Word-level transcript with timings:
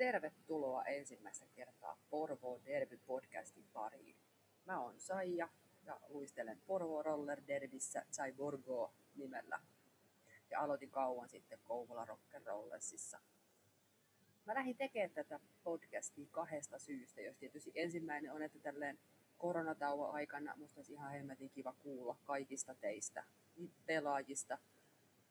Tervetuloa 0.00 0.84
ensimmäistä 0.84 1.46
kertaa 1.54 1.98
Porvo 2.10 2.60
Derby-podcastin 2.64 3.64
pariin. 3.72 4.16
Mä 4.66 4.80
oon 4.80 5.00
Saija 5.00 5.48
ja 5.84 6.00
luistelen 6.08 6.60
Porvo 6.66 7.02
Roller 7.02 7.42
Derbissä 7.46 8.04
Borgo 8.36 8.92
nimellä. 9.16 9.60
Ja 10.50 10.60
aloitin 10.60 10.90
kauan 10.90 11.28
sitten 11.28 11.58
Kouvola 11.64 12.06
Rollersissa. 12.46 13.20
Mä 14.46 14.54
lähdin 14.54 14.76
tekemään 14.76 15.10
tätä 15.10 15.40
podcastia 15.64 16.26
kahdesta 16.30 16.78
syystä, 16.78 17.20
jos 17.20 17.36
tietysti 17.36 17.72
ensimmäinen 17.74 18.32
on, 18.32 18.42
että 18.42 18.58
tälleen 18.58 18.98
koronatauon 19.38 20.14
aikana 20.14 20.56
musta 20.56 20.80
olisi 20.80 20.92
ihan 20.92 21.12
hemmetin 21.12 21.50
kiva 21.50 21.72
kuulla 21.72 22.16
kaikista 22.24 22.74
teistä, 22.74 23.24
pelaajista, 23.86 24.58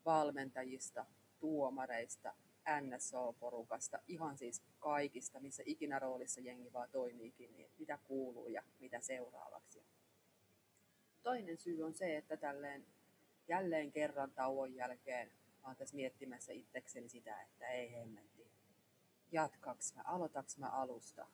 valmentajista, 0.05 1.05
tuomareista, 1.39 2.35
NSO-porukasta, 2.81 3.99
ihan 4.07 4.37
siis 4.37 4.61
kaikista, 4.79 5.39
missä 5.39 5.63
ikinä 5.65 5.99
roolissa 5.99 6.41
jengi 6.41 6.73
vaan 6.73 6.89
toimiikin, 6.91 7.53
niin 7.57 7.71
mitä 7.79 7.99
kuuluu 8.03 8.47
ja 8.47 8.63
mitä 8.79 9.01
seuraavaksi. 9.01 9.83
Toinen 11.23 11.57
syy 11.57 11.83
on 11.83 11.93
se, 11.93 12.17
että 12.17 12.37
tälleen 12.37 12.85
jälleen 13.47 13.91
kerran 13.91 14.31
tauon 14.31 14.75
jälkeen 14.75 15.31
olen 15.63 15.77
tässä 15.77 15.95
miettimässä 15.95 16.53
itsekseni 16.53 17.09
sitä, 17.09 17.41
että 17.41 17.69
ei 17.69 17.91
hemmetti. 17.91 18.51
Jatkaks 19.31 19.95
mä, 19.95 20.01
aloitaks 20.05 20.57
mä 20.57 20.69
alusta 20.69 21.27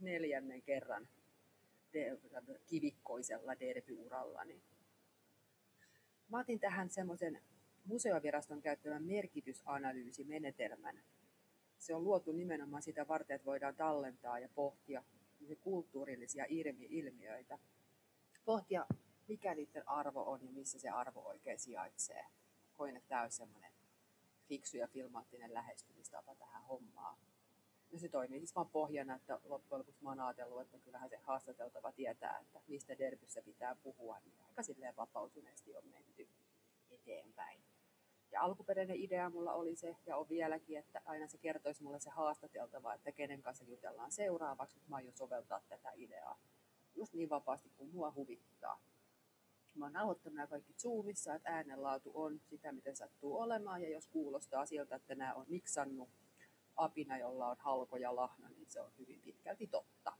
neljännen 0.00 0.62
kerran 0.62 1.08
kivikkoisella 2.66 3.60
derbyurallani. 3.60 4.62
Mä 6.28 6.38
otin 6.40 6.60
tähän 6.60 6.90
semmoisen 6.90 7.42
museoviraston 7.84 8.62
käyttämän 8.62 9.02
merkitysanalyysimenetelmän. 9.02 11.02
Se 11.78 11.94
on 11.94 12.04
luotu 12.04 12.32
nimenomaan 12.32 12.82
sitä 12.82 13.08
varten, 13.08 13.34
että 13.34 13.46
voidaan 13.46 13.76
tallentaa 13.76 14.38
ja 14.38 14.48
pohtia 14.54 15.02
kulttuurillisia 15.60 16.44
ilmiöitä. 16.88 17.58
Pohtia, 18.44 18.86
mikä 19.28 19.54
niiden 19.54 19.88
arvo 19.88 20.30
on 20.30 20.44
ja 20.44 20.52
missä 20.52 20.78
se 20.78 20.88
arvo 20.88 21.20
oikein 21.20 21.58
sijaitsee. 21.58 22.26
Koin, 22.76 22.96
että 22.96 23.08
tämä 23.08 23.22
on 23.22 23.32
semmoinen 23.32 23.72
fiksu 24.48 24.76
ja 24.76 24.88
filmaattinen 24.88 25.54
lähestymistapa 25.54 26.34
tähän 26.34 26.64
hommaan. 26.64 27.18
Ja 27.92 27.98
se 27.98 28.08
toimii 28.08 28.38
siis 28.38 28.54
vaan 28.54 28.68
pohjana, 28.68 29.14
että 29.14 29.40
loppujen 29.44 29.78
lopuksi 29.78 30.02
mä 30.02 30.10
oon 30.10 30.20
ajatellut, 30.20 30.60
että 30.60 30.78
kyllähän 30.78 31.10
se 31.10 31.16
haastateltava 31.16 31.92
tietää, 31.92 32.38
että 32.38 32.60
mistä 32.68 32.98
derbyssä 32.98 33.42
pitää 33.42 33.76
puhua, 33.82 34.18
niin 34.24 34.34
aika 34.48 34.62
silleen 34.62 34.96
vapautuneesti 34.96 35.76
on 35.76 35.86
menty 35.86 36.28
eteenpäin. 36.92 37.62
Ja 38.30 38.42
alkuperäinen 38.42 38.96
idea 38.96 39.30
mulla 39.30 39.52
oli 39.52 39.76
se, 39.76 39.96
ja 40.06 40.16
on 40.16 40.28
vieläkin, 40.28 40.78
että 40.78 41.02
aina 41.04 41.28
se 41.28 41.38
kertoisi 41.38 41.82
mulle 41.82 42.00
se 42.00 42.10
haastateltava, 42.10 42.94
että 42.94 43.12
kenen 43.12 43.42
kanssa 43.42 43.64
jutellaan 43.64 44.12
seuraavaksi, 44.12 44.76
mutta 44.76 44.90
mä 44.90 44.96
aion 44.96 45.16
soveltaa 45.16 45.60
tätä 45.68 45.92
ideaa 45.94 46.38
just 46.96 47.12
niin 47.14 47.28
vapaasti 47.28 47.70
kuin 47.76 47.90
mua 47.92 48.12
huvittaa. 48.16 48.80
Mä 49.74 49.84
oon 49.84 49.92
nauhoittanut 49.92 50.36
nämä 50.36 50.46
kaikki 50.46 50.72
Zoomissa, 50.72 51.34
että 51.34 51.50
äänenlaatu 51.50 52.10
on 52.14 52.40
sitä, 52.50 52.72
miten 52.72 52.96
sattuu 52.96 53.40
olemaan, 53.40 53.82
ja 53.82 53.90
jos 53.90 54.06
kuulostaa 54.06 54.66
siltä, 54.66 54.96
että 54.96 55.14
nämä 55.14 55.34
on 55.34 55.46
miksannut 55.48 56.08
apina, 56.76 57.18
jolla 57.18 57.48
on 57.48 57.56
halko 57.58 57.96
ja 57.96 58.16
lahna, 58.16 58.48
niin 58.48 58.66
se 58.70 58.80
on 58.80 58.92
hyvin 58.98 59.20
pitkälti 59.20 59.66
totta. 59.66 60.12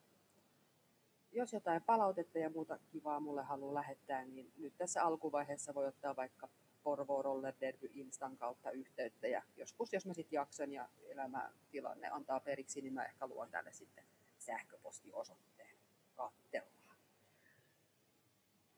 Jos 1.33 1.53
jotain 1.53 1.83
palautetta 1.83 2.39
ja 2.39 2.51
muuta 2.51 2.79
kivaa 2.92 3.20
mulle 3.20 3.42
haluaa 3.42 3.75
lähettää, 3.75 4.25
niin 4.25 4.53
nyt 4.57 4.75
tässä 4.79 5.03
alkuvaiheessa 5.03 5.75
voi 5.75 5.86
ottaa 5.86 6.17
vaikka 6.17 6.48
Porvo 6.83 7.23
Roller 7.23 7.55
Derby 7.61 7.91
Instan 7.93 8.37
kautta 8.37 8.70
yhteyttä 8.70 9.29
ja 9.29 9.43
joskus, 9.57 9.93
jos 9.93 10.07
mä 10.07 10.15
sitten 10.15 10.37
jaksan 10.37 10.73
ja 10.73 10.89
elämäntilanne 11.09 12.09
antaa 12.09 12.41
periksi, 12.41 12.81
niin 12.81 12.95
mä 12.95 13.05
ehkä 13.05 13.27
luon 13.27 13.51
tänne 13.51 13.73
sitten 13.73 14.05
sähköpostiosoitteen 14.39 15.77
kattelua. 16.15 16.95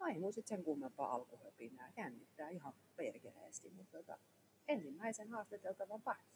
Ai 0.01 0.19
mun 0.19 0.33
sitten 0.33 0.57
sen 0.57 0.65
kummempaa 0.65 1.15
alkuhöpinää. 1.15 1.93
Jännittää 1.97 2.49
ihan 2.49 2.75
perkeleesti, 2.97 3.71
mutta 3.71 3.99
tota, 3.99 4.19
ensimmäisen 4.69 5.31
haastateltavan 5.31 6.03
paras. 6.03 6.35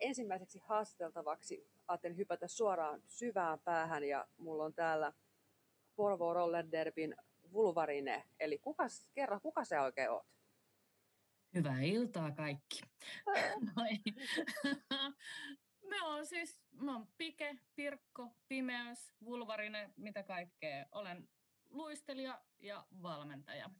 Ensimmäiseksi 0.00 0.58
haastateltavaksi 0.64 1.66
ajattelin 1.88 2.16
hypätä 2.16 2.48
suoraan 2.48 3.02
syvään 3.06 3.58
päähän 3.58 4.04
ja 4.04 4.26
mulla 4.38 4.64
on 4.64 4.74
täällä 4.74 5.12
Porvo 5.96 6.34
Roller 6.34 6.66
Derbyn 6.72 7.16
Vulvarine. 7.52 8.24
Eli 8.40 8.58
kuka, 8.58 8.84
kerro, 9.14 9.40
kuka 9.40 9.64
se 9.64 9.80
oikein 9.80 10.10
oot? 10.10 10.33
Hyvää 11.54 11.80
iltaa 11.80 12.32
kaikki. 12.32 12.80
Me 15.90 16.02
on 16.02 16.26
siis, 16.26 16.60
mä 16.72 16.92
oon 16.92 17.08
Pike, 17.18 17.58
Pirkko, 17.74 18.36
Pimeys, 18.48 19.12
Vulvarine, 19.24 19.92
mitä 19.96 20.22
kaikkea. 20.22 20.86
Olen 20.92 21.28
luistelija 21.70 22.40
ja 22.60 22.86
valmentaja 23.02 23.70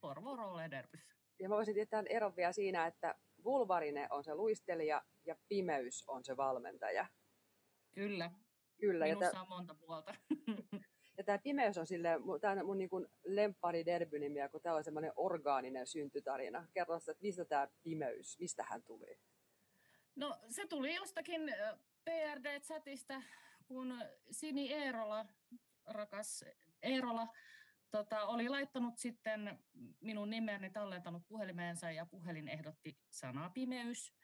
Porvo 0.00 0.36
Roller 0.36 0.70
Derbyssä. 0.70 1.14
Ja 1.38 1.48
mä 1.48 1.54
voisin 1.54 1.74
tietää 1.74 2.02
eron 2.08 2.36
vielä 2.36 2.52
siinä, 2.52 2.86
että 2.86 3.14
Vulvarine 3.44 4.06
on 4.10 4.24
se 4.24 4.34
luistelija 4.34 5.02
ja 5.24 5.36
Pimeys 5.48 6.04
on 6.06 6.24
se 6.24 6.36
valmentaja. 6.36 7.06
Kyllä. 7.94 8.30
Kyllä. 8.80 9.04
Minussa 9.04 9.36
ja 9.36 9.42
on 9.42 9.48
monta 9.48 9.74
puolta. 9.74 10.14
Ja 11.18 11.24
tämä 11.24 11.38
pimeys 11.38 11.78
on 11.78 11.86
sille, 11.86 12.08
tämä 12.40 12.52
on 12.52 12.66
mun 12.66 12.78
niin 12.78 12.90
lemppari 13.24 13.86
derbynimiä, 13.86 14.48
kun 14.48 14.60
tämä 14.60 14.76
on 14.76 14.84
semmoinen 14.84 15.12
orgaaninen 15.16 15.86
syntytarina. 15.86 16.66
Kerro 16.74 16.96
että 16.96 17.22
mistä 17.22 17.44
tämä 17.44 17.68
pimeys, 17.82 18.38
mistä 18.38 18.62
hän 18.62 18.82
tuli? 18.82 19.18
No 20.16 20.38
se 20.48 20.66
tuli 20.66 20.94
jostakin 20.94 21.54
PRD-chatista, 22.04 23.22
kun 23.66 24.02
Sini 24.30 24.72
Eerola, 24.72 25.26
rakas 25.86 26.44
Eerola, 26.82 27.28
tota, 27.90 28.24
oli 28.24 28.48
laittanut 28.48 28.98
sitten 28.98 29.58
minun 30.00 30.30
nimeni 30.30 30.70
tallentanut 30.70 31.22
puhelimeensa 31.28 31.90
ja 31.90 32.06
puhelin 32.06 32.48
ehdotti 32.48 32.98
sanaa 33.10 33.50
pimeys 33.50 34.14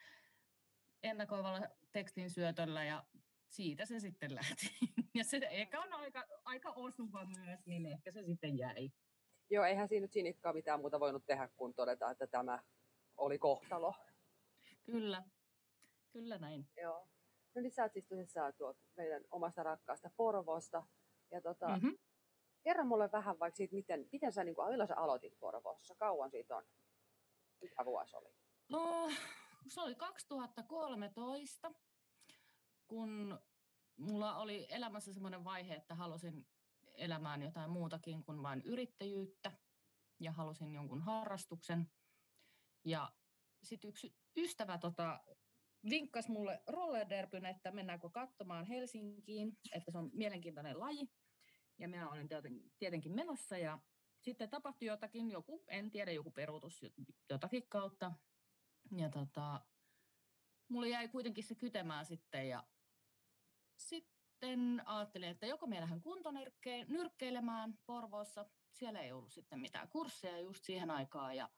ennakoivalla 1.03 1.61
tekstin 1.93 2.31
syötöllä 2.31 2.85
ja 2.85 3.05
siitä 3.55 3.87
se 3.87 4.01
sitten 4.01 4.35
lähti. 4.35 4.67
Ja 5.15 5.25
se 5.25 5.41
ehkä 5.51 5.81
on 5.81 5.93
aika, 5.93 6.25
aika 6.45 6.71
osuva 6.71 7.25
myös, 7.25 7.67
niin 7.67 7.87
ehkä 7.87 8.11
se 8.11 8.23
sitten 8.23 8.59
jäi. 8.59 8.93
Joo, 9.51 9.65
eihän 9.65 9.89
siinä 9.89 10.05
nyt 10.05 10.13
sinikkaa 10.13 10.53
mitään 10.53 10.81
muuta 10.81 11.01
voinut 11.01 11.27
tehdä 11.27 11.49
kuin 11.57 11.75
todeta, 11.75 12.11
että 12.11 12.27
tämä 12.27 12.63
oli 13.17 13.39
kohtalo. 13.39 13.95
Kyllä, 14.85 15.23
kyllä 16.13 16.39
näin. 16.39 16.69
Joo. 16.77 17.09
No 17.55 17.63
niin 17.63 17.73
sä 17.73 17.83
oot 17.83 17.93
siis 17.93 18.07
tosissaan 18.07 18.55
tuot 18.55 18.77
meidän 18.97 19.25
omasta 19.31 19.63
rakkaasta 19.63 20.11
Porvosta. 20.17 20.83
Ja 21.31 21.41
tota, 21.41 21.69
mm-hmm. 21.69 21.99
kerro 22.63 22.85
mulle 22.85 23.13
vähän 23.13 23.39
vaikka 23.39 23.57
siitä, 23.57 23.75
miten, 23.75 24.09
miten 24.13 24.33
sä, 24.33 24.45
niin 24.45 24.55
kuin, 24.55 24.69
milloin 24.69 24.89
sä 24.89 24.97
aloitit 24.97 25.39
Porvossa? 25.39 25.95
Kauan 25.95 26.31
siitä 26.31 26.57
on? 26.57 26.65
Mikä 27.61 27.85
vuosi 27.85 28.17
oli? 28.17 28.35
No, 28.69 29.11
se 29.69 29.81
oli 29.81 29.95
2013 29.95 31.73
kun 32.89 33.39
mulla 33.97 34.37
oli 34.37 34.67
elämässä 34.69 35.13
semmoinen 35.13 35.45
vaihe, 35.45 35.75
että 35.75 35.95
halusin 35.95 36.47
elämään 36.95 37.43
jotain 37.43 37.71
muutakin 37.71 38.25
kuin 38.25 38.43
vain 38.43 38.63
yrittäjyyttä 38.63 39.53
ja 40.21 40.33
halusin 40.33 40.75
jonkun 40.75 41.03
harrastuksen. 41.03 41.91
Ja 42.85 43.13
sitten 43.63 43.89
yksi 43.89 44.17
ystävä 44.37 44.79
tota, 44.79 45.21
vinkkasi 45.91 46.31
mulle 46.31 46.63
rollerderbyn, 46.67 47.47
että 47.47 47.71
mennäänkö 47.71 48.11
katsomaan 48.11 48.65
Helsinkiin, 48.65 49.59
että 49.73 49.91
se 49.91 49.99
on 49.99 50.11
mielenkiintoinen 50.13 50.81
laji. 50.81 51.09
Ja 51.79 51.89
minä 51.89 52.11
olen 52.11 52.29
tietenkin 52.79 53.13
menossa 53.13 53.59
ja 53.59 53.79
sitten 54.21 54.51
tapahtui 54.51 54.89
jotakin, 54.89 55.31
joku, 55.31 55.65
en 55.69 55.91
tiedä, 55.91 56.13
joku 56.13 56.31
peruutus 56.31 56.83
jotakin 57.31 57.69
kautta. 57.69 58.13
Ja 58.97 59.09
tota, 59.09 59.61
mulla 60.69 60.87
jäi 60.87 61.09
kuitenkin 61.09 61.45
se 61.45 61.55
kytemään 61.55 62.07
sitten 62.07 62.49
ja 62.49 62.67
sitten 63.77 64.83
ajattelin, 64.87 65.29
että 65.29 65.47
joko 65.47 65.67
me 65.67 65.81
lähden 65.81 66.01
kuntonyrkkeilemään 66.01 67.79
Porvoossa. 67.87 68.47
Siellä 68.71 69.01
ei 69.01 69.13
ollut 69.13 69.33
sitten 69.33 69.61
mitään 69.61 69.89
kursseja 69.89 70.41
just 70.41 70.65
siihen 70.65 70.91
aikaan. 70.91 71.37
Ja 71.37 71.49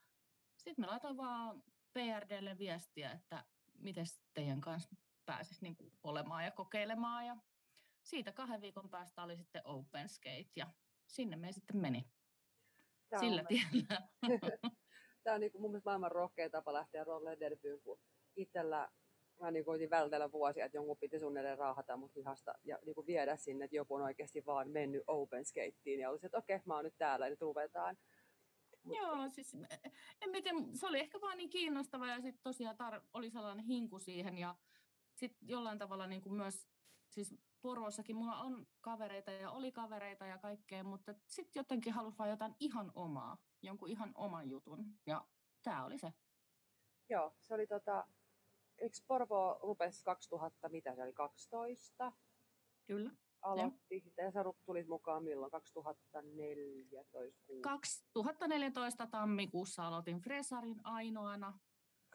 sitten 0.57 0.83
me 0.83 0.87
laitoin 0.87 1.17
vaan 1.17 1.63
PRDlle 1.93 2.59
viestiä, 2.59 3.13
että 3.13 3.45
miten 3.79 4.07
teidän 4.35 4.61
kanssa 4.61 4.97
pääsisi 5.27 5.63
niin 5.63 5.77
olemaan 6.03 6.45
ja 6.45 6.51
kokeilemaan. 6.51 7.27
Ja 7.27 7.37
siitä 8.03 8.33
kahden 8.33 8.61
viikon 8.61 8.91
päästä 8.91 9.23
oli 9.23 9.37
sitten 9.37 9.63
Open 9.65 10.09
Skate 10.09 10.51
ja 10.57 10.67
sinne 11.07 11.37
me 11.37 11.53
sitten 11.53 11.77
meni. 11.77 12.11
Tämä 13.09 13.21
Sillä 13.21 13.41
on, 13.43 13.47
tiellä. 13.47 14.09
Tämä 15.23 15.35
on 15.35 15.41
niin 15.41 15.53
kuin 15.53 15.63
mun 15.63 15.71
mielestä 15.71 15.91
maailman 15.91 16.13
rohkea 16.13 16.51
tapa 16.51 16.73
lähteä 16.73 17.05
roller 17.05 17.41
derbyyn, 17.41 17.81
kun 17.81 18.01
itsellä 18.37 18.89
mä 19.41 19.51
niin 19.51 19.65
koitin 19.65 19.91
vältellä 19.91 20.33
vuosia, 20.33 20.65
että 20.65 20.79
jonkun 20.79 20.97
piti 20.97 21.19
suunnilleen 21.19 21.59
raahata 21.59 21.97
mut 21.97 22.15
hihasta 22.15 22.55
ja 22.65 22.79
niin 22.85 22.95
kuin 22.95 23.07
viedä 23.07 23.37
sinne, 23.37 23.65
että 23.65 23.77
joku 23.77 23.95
on 23.95 24.03
oikeasti 24.03 24.47
vaan 24.47 24.71
mennyt 24.71 25.03
open 25.07 25.45
skateen 25.45 26.01
ja 26.01 26.11
olisi, 26.11 26.27
että 26.27 26.39
okei, 26.39 26.57
okay, 26.57 26.67
mä 26.67 26.75
oon 26.75 26.85
nyt 26.85 26.99
täällä, 26.99 27.29
nyt 27.29 27.41
ruvetaan. 27.41 27.97
Mut... 28.83 28.97
Joo, 28.97 29.29
siis 29.29 29.55
en 30.23 30.31
miten, 30.31 30.77
se 30.77 30.87
oli 30.87 31.01
ehkä 31.01 31.21
vaan 31.21 31.37
niin 31.37 31.51
kiinnostava 31.51 32.07
ja 32.07 32.21
sitten 32.21 32.43
tosiaan 32.43 32.77
tar- 32.77 33.07
oli 33.13 33.31
sellainen 33.31 33.65
hinku 33.65 33.99
siihen 33.99 34.39
ja 34.39 34.55
sitten 35.15 35.49
jollain 35.49 35.79
tavalla 35.79 36.07
niin 36.07 36.23
kuin 36.23 36.35
myös, 36.35 36.69
siis 37.09 37.35
Porvoossakin 37.61 38.17
mulla 38.17 38.41
on 38.41 38.67
kavereita 38.81 39.31
ja 39.31 39.51
oli 39.51 39.73
kavereita 39.73 40.27
ja 40.27 40.39
kaikkea, 40.39 40.85
mutta 40.85 41.15
sitten 41.27 41.61
jotenkin 41.61 41.93
halusi 41.93 42.19
vaan 42.19 42.31
jotain 42.31 42.55
ihan 42.61 42.93
omaa, 42.95 43.39
jonkun 43.63 43.89
ihan 43.89 44.13
oman 44.15 44.51
jutun. 44.51 44.85
Ja 45.07 45.27
tämä 45.63 45.85
oli 45.85 45.99
se. 45.99 46.13
Joo, 47.09 47.35
se 47.41 47.55
oli 47.55 47.67
tota, 47.67 48.07
eikö 48.79 48.97
Porvo 49.07 49.59
rupesi 49.63 50.05
2000, 50.05 50.69
mitä 50.69 50.95
se 50.95 51.03
oli, 51.03 51.13
12? 51.13 52.13
Kyllä. 52.87 53.11
Aloitti. 53.43 54.13
Ja 54.17 54.31
sä 54.31 54.45
tulit 54.65 54.89
mukaan 54.89 55.25
milloin? 55.25 55.51
2014? 55.51 57.53
2014 57.63 59.07
tammikuussa 59.07 59.87
aloitin 59.87 60.21
Fresarin 60.21 60.81
ainoana 60.85 61.59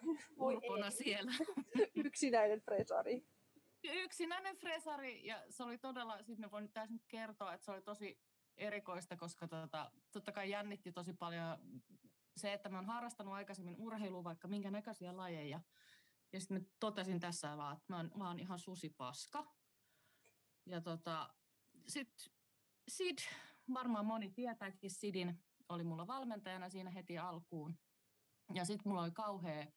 urpona 0.39 0.91
siellä. 0.91 1.31
Yksinäinen 2.05 2.61
Fresari. 2.61 3.27
Yksinäinen 3.83 4.55
Fresari 4.55 5.25
ja 5.25 5.43
se 5.49 5.63
oli 5.63 5.77
todella, 5.77 6.23
siis 6.23 6.39
me 6.39 6.51
voin 6.51 6.71
täysin 6.71 7.01
kertoa, 7.07 7.53
että 7.53 7.65
se 7.65 7.71
oli 7.71 7.81
tosi 7.81 8.19
erikoista, 8.57 9.17
koska 9.17 9.47
tota, 9.47 9.91
totta 10.11 10.31
kai 10.31 10.49
jännitti 10.49 10.91
tosi 10.91 11.13
paljon 11.13 11.57
se, 12.37 12.53
että 12.53 12.69
mä 12.69 12.77
oon 12.77 12.85
harrastanut 12.85 13.33
aikaisemmin 13.33 13.75
urheilua 13.77 14.23
vaikka 14.23 14.47
minkä 14.47 14.71
näköisiä 14.71 15.17
lajeja. 15.17 15.61
Ja 16.33 16.39
sitten 16.39 16.61
mä 16.61 16.65
totesin 16.79 17.19
tässä 17.19 17.57
vaan, 17.57 17.77
että 17.77 17.85
mä 17.93 17.97
oon, 17.97 18.11
mä 18.15 18.27
oon 18.27 18.39
ihan 18.39 18.59
susipaska. 18.59 19.55
Ja 20.65 20.81
tota, 20.81 21.33
sitten 21.87 22.25
Sid, 22.87 23.17
varmaan 23.73 24.05
moni 24.05 24.29
tietääkin 24.29 24.91
Sidin, 24.91 25.43
oli 25.69 25.83
mulla 25.83 26.07
valmentajana 26.07 26.69
siinä 26.69 26.89
heti 26.89 27.17
alkuun. 27.17 27.79
Ja 28.53 28.65
sitten 28.65 28.89
mulla 28.89 29.01
oli 29.01 29.11
kauhea 29.11 29.67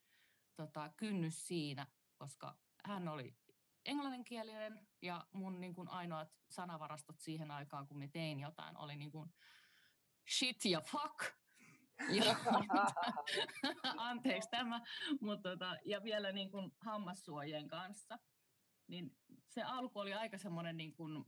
tota, 0.57 0.93
kynnys 0.97 1.47
siinä, 1.47 1.87
koska 2.19 2.59
hän 2.85 3.09
oli 3.09 3.37
englanninkielinen 3.85 4.89
ja 5.03 5.27
mun 5.33 5.61
niin 5.61 5.75
kuin 5.75 5.89
ainoat 5.89 6.29
sanavarastot 6.51 7.21
siihen 7.21 7.51
aikaan, 7.51 7.87
kun 7.87 7.99
me 7.99 8.09
tein 8.09 8.41
jotain, 8.41 8.77
oli 8.77 8.97
niin 8.97 9.13
kuin 9.13 9.35
shit 10.39 10.65
ja 10.65 10.81
fuck. 10.81 11.44
Anteeksi 13.97 14.49
tämä, 14.51 14.81
mutta 15.21 15.51
tota, 15.51 15.77
ja 15.85 16.03
vielä 16.03 16.33
niin 16.33 16.51
kuin 16.51 16.73
hammassuojien 16.81 17.69
kanssa. 17.69 18.19
Niin 18.87 19.17
se 19.49 19.63
alku 19.63 19.99
oli 19.99 20.15
aika 20.15 20.39
semmoinen, 20.39 20.77
niin 20.77 20.95
kuin, 20.95 21.25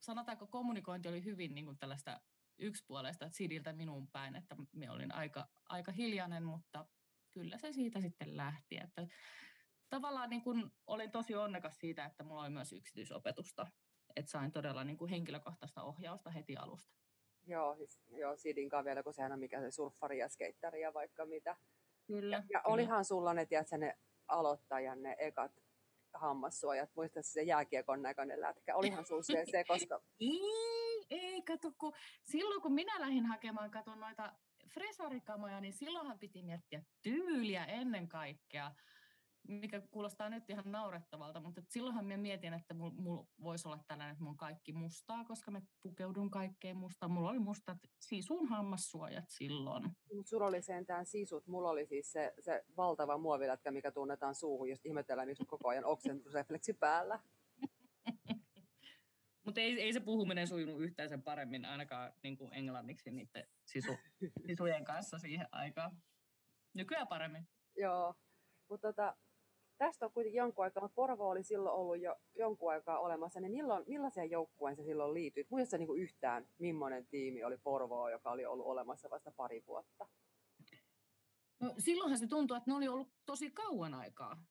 sanotaanko 0.00 0.46
kommunikointi 0.46 1.08
oli 1.08 1.24
hyvin 1.24 1.54
niin 1.54 1.64
kuin 1.64 1.78
tällaista 1.78 2.20
yksipuolesta 2.58 3.30
Sidiltä 3.30 3.72
minun 3.72 4.08
päin, 4.08 4.36
että 4.36 4.56
me 4.72 4.90
olin 4.90 5.14
aika, 5.14 5.48
aika 5.68 5.92
hiljainen, 5.92 6.44
mutta 6.44 6.86
kyllä 7.30 7.58
se 7.58 7.72
siitä 7.72 8.00
sitten 8.00 8.36
lähti. 8.36 8.76
Että 8.76 9.06
tavallaan 9.88 10.30
niin 10.30 10.42
kuin 10.42 10.70
olin 10.86 11.10
tosi 11.10 11.34
onnekas 11.34 11.78
siitä, 11.78 12.04
että 12.04 12.24
mulla 12.24 12.42
oli 12.42 12.50
myös 12.50 12.72
yksityisopetusta, 12.72 13.66
että 14.16 14.30
sain 14.30 14.52
todella 14.52 14.84
niin 14.84 14.98
kuin 14.98 15.10
henkilökohtaista 15.10 15.82
ohjausta 15.82 16.30
heti 16.30 16.56
alusta. 16.56 16.96
Joo, 17.46 17.76
siis, 17.76 18.00
joo 18.08 18.36
Sidin 18.36 18.70
vielä, 18.84 19.02
kun 19.02 19.14
sehän 19.14 19.32
on 19.32 19.38
mikä 19.38 19.60
se 19.60 19.70
surffari 19.70 20.18
ja 20.18 20.28
skeittari 20.28 20.80
ja 20.80 20.94
vaikka 20.94 21.26
mitä. 21.26 21.56
Kyllä. 22.06 22.36
Ja, 22.36 22.42
ja 22.52 22.60
olihan 22.64 23.04
sulla 23.04 23.34
ne, 23.34 23.46
tiedätkö, 23.46 23.78
ne 23.78 23.98
aloittajan 24.28 25.02
ne 25.02 25.16
ekat 25.18 25.52
hammassuojat, 26.14 26.90
muista 26.96 27.22
se 27.22 27.42
jääkiekon 27.42 28.02
näköinen 28.02 28.40
lätkä, 28.40 28.76
olihan 28.76 29.06
sulla 29.06 29.22
se, 29.22 29.44
se 29.50 29.64
koska... 29.64 30.00
ei, 30.20 31.06
ei, 31.10 31.42
kato, 31.42 31.72
kun 31.78 31.92
silloin 32.24 32.62
kun 32.62 32.72
minä 32.72 33.00
lähdin 33.00 33.26
hakemaan, 33.26 33.70
katon 33.70 34.00
noita 34.00 34.32
fresarikamoja, 34.74 35.60
niin 35.60 35.72
silloinhan 35.72 36.18
piti 36.18 36.42
miettiä 36.42 36.82
tyyliä 37.02 37.64
ennen 37.64 38.08
kaikkea 38.08 38.74
mikä 39.48 39.80
kuulostaa 39.90 40.28
nyt 40.28 40.50
ihan 40.50 40.72
naurettavalta, 40.72 41.40
mutta 41.40 41.62
silloinhan 41.68 42.04
minä 42.04 42.16
mietin, 42.16 42.54
että 42.54 42.74
mulla 42.74 42.94
mul 42.96 43.22
voisi 43.42 43.68
olla 43.68 43.78
tällainen, 43.86 44.12
että 44.12 44.24
mun 44.24 44.36
kaikki 44.36 44.72
mustaa, 44.72 45.24
koska 45.24 45.50
mä 45.50 45.60
pukeudun 45.82 46.30
kaikkeen 46.30 46.76
mustaan. 46.76 47.12
Mulla 47.12 47.30
oli 47.30 47.38
mustat 47.38 47.78
sisun 48.00 48.48
hammassuojat 48.48 49.24
silloin. 49.28 49.84
Mutta 50.14 50.28
sulla 50.28 50.46
oli 50.46 50.62
sentään 50.62 51.06
sisut. 51.06 51.46
Mulla 51.46 51.70
oli 51.70 51.86
siis 51.86 52.12
se, 52.12 52.34
se 52.40 52.64
valtava 52.76 53.18
muovilätkä, 53.18 53.70
mikä 53.70 53.90
tunnetaan 53.90 54.34
suuhun, 54.34 54.70
jos 54.70 54.80
ihmetellään, 54.84 55.28
miksi 55.28 55.42
on 55.42 55.46
koko 55.46 55.68
ajan 55.68 55.84
oksennusrefleksi 55.84 56.72
päällä. 56.72 57.20
Mutta 59.44 59.60
ei, 59.60 59.80
ei 59.80 59.92
se 59.92 60.00
puhuminen 60.00 60.48
sujunut 60.48 60.80
yhtään 60.80 61.08
sen 61.08 61.22
paremmin, 61.22 61.64
ainakaan 61.64 62.12
niin 62.22 62.36
kuin 62.36 62.54
englanniksi 62.54 63.10
niiden 63.10 63.48
sisu, 63.64 63.96
sisujen 64.46 64.84
kanssa 64.84 65.18
siihen 65.18 65.46
aikaan. 65.52 66.02
Nykyään 66.74 67.08
paremmin. 67.08 67.48
Joo, 67.76 68.14
mutta 68.68 68.88
tota, 68.88 69.16
tästä 69.78 70.06
on 70.06 70.12
kuitenkin 70.12 70.38
jonkun 70.38 70.64
aikaa, 70.64 70.82
mutta 70.82 70.94
Porvo 70.94 71.28
oli 71.28 71.42
silloin 71.42 71.76
ollut 71.76 72.00
jo 72.00 72.16
jonkun 72.38 72.70
aikaa 72.70 72.98
olemassa, 72.98 73.40
niin 73.40 73.52
milloin, 73.52 73.84
millaiseen 73.86 74.30
joukkueen 74.30 74.76
se 74.76 74.82
silloin 74.82 75.14
liittyy? 75.14 75.46
Muistatko 75.50 75.92
niin 75.92 76.02
yhtään, 76.02 76.48
millainen 76.58 77.06
tiimi 77.06 77.44
oli 77.44 77.58
Porvoa, 77.58 78.10
joka 78.10 78.30
oli 78.30 78.46
ollut 78.46 78.66
olemassa 78.66 79.10
vasta 79.10 79.32
pari 79.36 79.62
vuotta? 79.66 80.08
No, 81.60 81.74
silloinhan 81.78 82.18
se 82.18 82.26
tuntuu, 82.26 82.56
että 82.56 82.70
ne 82.70 82.76
oli 82.76 82.88
ollut 82.88 83.08
tosi 83.26 83.50
kauan 83.50 83.94
aikaa. 83.94 84.44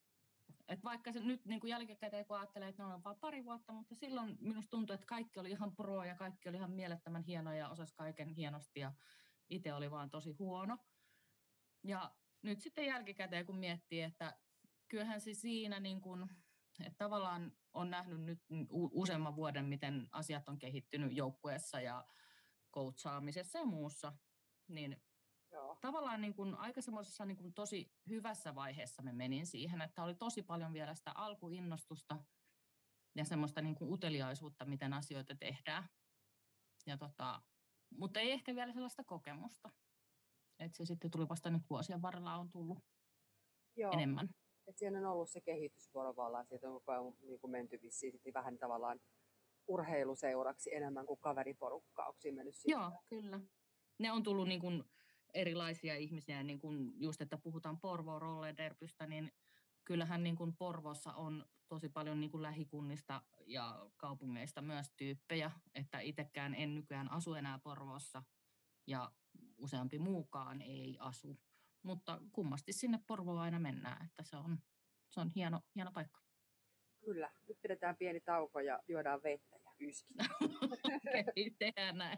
Et 0.68 0.84
vaikka 0.84 1.12
se 1.12 1.20
nyt 1.20 1.46
niin 1.46 1.60
kuin 1.60 1.72
jälkikäteen 1.72 2.26
kun 2.26 2.38
ajattelee, 2.38 2.70
että 2.70 2.84
ne 2.84 2.94
on 2.94 3.04
vain 3.04 3.20
pari 3.20 3.46
vuotta, 3.46 3.74
mutta 3.74 3.96
silloin 3.96 4.38
minusta 4.40 4.70
tuntuu, 4.70 4.94
että 4.94 5.06
kaikki 5.06 5.40
oli 5.40 5.52
ihan 5.52 5.76
pro 5.76 6.04
ja 6.04 6.16
kaikki 6.16 6.50
oli 6.50 6.58
ihan 6.58 6.72
mielettömän 6.72 7.24
hienoja 7.24 7.58
ja 7.58 7.70
osasi 7.70 7.96
kaiken 7.96 8.30
hienosti 8.30 8.80
ja 8.80 8.92
itse 9.50 9.74
oli 9.74 9.92
vaan 9.92 10.10
tosi 10.10 10.32
huono. 10.32 10.78
Ja 11.84 12.16
nyt 12.42 12.62
sitten 12.62 12.86
jälkikäteen 12.86 13.46
kun 13.46 13.58
miettii, 13.58 14.02
että 14.02 14.38
kyllähän 14.96 15.22
se 15.22 15.34
siinä 15.34 15.80
niin 15.80 16.02
kuin, 16.02 16.30
että 16.80 16.98
tavallaan 16.98 17.52
on 17.74 17.90
nähnyt 17.90 18.22
nyt 18.22 18.40
useamman 18.72 19.36
vuoden, 19.36 19.66
miten 19.66 20.08
asiat 20.12 20.50
on 20.50 20.60
kehittynyt 20.60 21.16
joukkueessa 21.16 21.82
ja 21.82 22.06
coachaamisessa 22.74 23.60
ja 23.60 23.66
muussa, 23.66 24.14
niin 24.68 25.04
Joo. 25.52 25.78
tavallaan 25.82 26.22
niin 26.22 26.34
kuin 26.34 26.56
aika 26.56 26.82
semmoisessa 26.82 27.26
niin 27.26 27.38
kuin 27.38 27.54
tosi 27.54 27.94
hyvässä 28.10 28.56
vaiheessa 28.56 29.02
me 29.02 29.14
menin 29.14 29.46
siihen, 29.46 29.82
että 29.82 30.04
oli 30.04 30.16
tosi 30.16 30.44
paljon 30.44 30.74
vielä 30.74 30.96
sitä 30.96 31.12
alkuinnostusta 31.16 32.18
ja 33.16 33.26
semmoista 33.26 33.62
niin 33.62 33.76
kuin 33.76 33.94
uteliaisuutta, 33.94 34.66
miten 34.66 34.94
asioita 34.94 35.36
tehdään. 35.36 35.90
Ja 36.86 36.98
tota, 36.98 37.42
mutta 37.98 38.20
ei 38.20 38.32
ehkä 38.32 38.56
vielä 38.56 38.74
sellaista 38.74 39.04
kokemusta. 39.04 39.70
Että 40.60 40.78
se 40.78 40.86
sitten 40.86 41.12
tuli 41.12 41.30
vasta 41.30 41.50
nyt 41.50 41.70
vuosien 41.70 42.02
varrella 42.02 42.36
on 42.36 42.52
tullut 42.52 42.80
Joo. 43.76 43.92
enemmän 43.94 44.30
että 44.68 44.80
siinä 44.80 45.00
on 45.00 45.06
ollut 45.06 45.30
se 45.30 45.42
kehitys 45.42 45.94
vuorovallaan, 45.94 46.46
siitä 46.48 46.68
on 46.68 46.74
koko 46.74 46.92
ajan 46.92 47.14
niin 47.22 47.40
kuin 47.40 47.52
menty 47.52 47.80
vissiin 47.82 48.20
vähän 48.34 48.58
tavallaan 48.58 49.00
urheiluseuraksi 49.68 50.76
enemmän 50.76 51.06
kuin 51.06 51.20
kaveriporukkaa. 51.20 52.08
Onko 52.08 52.20
mennyt 52.36 52.56
siitä? 52.56 52.80
Joo, 52.80 52.92
kyllä. 53.06 53.40
Ne 54.00 54.12
on 54.12 54.24
tullut 54.24 54.48
niin 54.48 54.62
kuin 54.62 54.84
erilaisia 55.34 55.96
ihmisiä, 55.96 56.44
niin 56.44 56.60
kuin 56.60 56.94
just 56.96 57.22
että 57.22 57.38
puhutaan 57.38 57.80
Porvo 57.80 58.20
Rollederpystä, 58.20 59.08
niin 59.08 59.32
kyllähän 59.86 60.24
niin 60.24 60.36
kuin 60.36 60.56
Porvossa 60.56 61.14
on 61.14 61.46
tosi 61.68 61.90
paljon 61.90 62.20
niin 62.20 62.32
kuin 62.32 62.42
lähikunnista 62.42 63.22
ja 63.46 63.90
kaupungeista 63.98 64.62
myös 64.62 64.92
tyyppejä, 64.98 65.52
että 65.76 66.00
itsekään 66.00 66.56
en 66.56 66.76
nykyään 66.76 67.12
asu 67.12 67.34
enää 67.34 67.60
Porvoossa 67.60 68.24
ja 68.88 69.12
useampi 69.58 70.00
muukaan 70.00 70.62
ei 70.62 70.98
asu 71.00 71.40
mutta 71.86 72.22
kummasti 72.32 72.74
sinne 72.74 73.00
Porvoon 73.08 73.40
aina 73.40 73.60
mennään, 73.60 74.06
että 74.06 74.24
se 74.24 74.38
on, 74.38 74.58
se 75.10 75.20
on 75.20 75.30
hieno, 75.36 75.60
hieno 75.76 75.92
paikka. 75.92 76.22
Kyllä, 77.06 77.32
nyt 77.48 77.62
pidetään 77.62 77.98
pieni 77.98 78.22
tauko 78.22 78.60
ja 78.60 78.80
juodaan 78.88 79.24
vettä 79.24 79.56
ja 79.56 79.72
yskitään. 79.80 80.30
Okei, 81.30 81.52
tehdään 81.60 81.98
näin. 81.98 82.18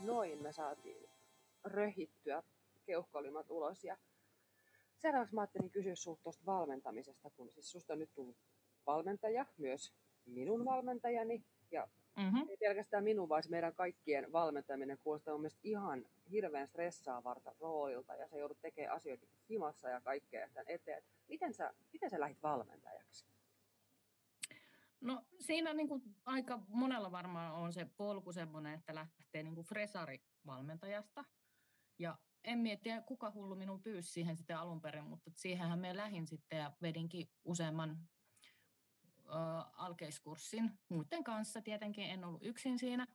Noin 0.00 0.42
me 0.42 0.52
saatiin 0.52 1.10
röhittyä 1.64 2.42
keuhkolimat 2.86 3.50
ulos 3.50 3.84
ja 3.84 3.96
Seuraavaksi 5.02 5.34
mä 5.34 5.40
ajattelin 5.40 5.70
kysyä 5.70 5.94
sinulta 5.94 6.22
tuosta 6.22 6.46
valmentamisesta, 6.46 7.30
kun 7.30 7.50
siis 7.50 7.70
susta 7.70 7.92
on 7.92 7.98
nyt 7.98 8.14
tullut 8.14 8.36
valmentaja, 8.86 9.46
myös 9.56 9.92
minun 10.26 10.64
valmentajani, 10.64 11.44
ja 11.70 11.88
mm-hmm. 12.16 12.48
ei 12.48 12.56
pelkästään 12.56 13.04
minun, 13.04 13.28
vaan 13.28 13.42
meidän 13.48 13.74
kaikkien 13.74 14.32
valmentaminen 14.32 14.98
kuulostaa 14.98 15.38
mun 15.38 15.50
ihan 15.62 16.04
hirveän 16.30 16.68
stressaavarta 16.68 17.54
roolilta, 17.60 18.14
ja 18.14 18.28
se 18.28 18.38
joudut 18.38 18.60
tekemään 18.60 18.96
asioita 18.96 19.26
himassa 19.50 19.88
ja 19.88 20.00
kaikkea 20.00 20.48
tämän 20.48 20.68
eteen. 20.68 21.02
Miten 21.28 21.54
sä, 21.54 21.74
miten 21.92 22.10
sä 22.10 22.20
lähdit 22.20 22.42
valmentajaksi? 22.42 23.26
No 25.00 25.22
siinä 25.40 25.74
niin 25.74 25.88
kuin 25.88 26.02
aika 26.24 26.60
monella 26.68 27.12
varmaan 27.12 27.54
on 27.54 27.72
se 27.72 27.86
polku 27.96 28.32
semmoinen, 28.32 28.74
että 28.74 28.94
lähtee 28.94 29.42
niin 29.42 29.54
kuin 29.54 29.66
fresari-valmentajasta. 29.66 31.24
Ja 31.98 32.18
en 32.44 32.58
miettiä, 32.58 33.00
kuka 33.00 33.30
hullu 33.30 33.56
minun 33.56 33.82
pyysi 33.82 34.10
siihen 34.12 34.36
sitten 34.36 34.58
alun 34.58 34.80
perin, 34.80 35.04
mutta 35.04 35.30
siihenhän 35.36 35.78
me 35.78 35.96
lähin 35.96 36.26
sitten 36.26 36.58
ja 36.58 36.72
vedinkin 36.82 37.30
useamman 37.44 38.08
alkeiskurssin 39.72 40.78
muiden 40.88 41.24
kanssa. 41.24 41.62
Tietenkin 41.62 42.04
en 42.04 42.24
ollut 42.24 42.44
yksin 42.44 42.78
siinä. 42.78 43.06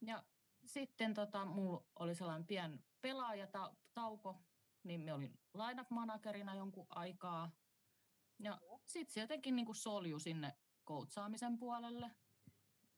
Ja 0.00 0.24
sitten 0.64 1.14
tota, 1.14 1.44
mulla 1.44 1.84
oli 1.94 2.14
sellainen 2.14 2.46
pien 2.46 2.84
pelaajatauko, 3.00 4.42
niin 4.82 5.00
me 5.00 5.12
olin 5.12 5.38
lineup-managerina 5.54 6.54
jonkun 6.54 6.86
aikaa. 6.88 7.50
Ja 8.38 8.60
sitten 8.86 9.14
se 9.14 9.20
jotenkin 9.20 9.56
niin 9.56 9.66
kuin 9.66 9.76
solju 9.76 10.18
sinne 10.18 10.52
koutsaamisen 10.84 11.58
puolelle. 11.58 12.10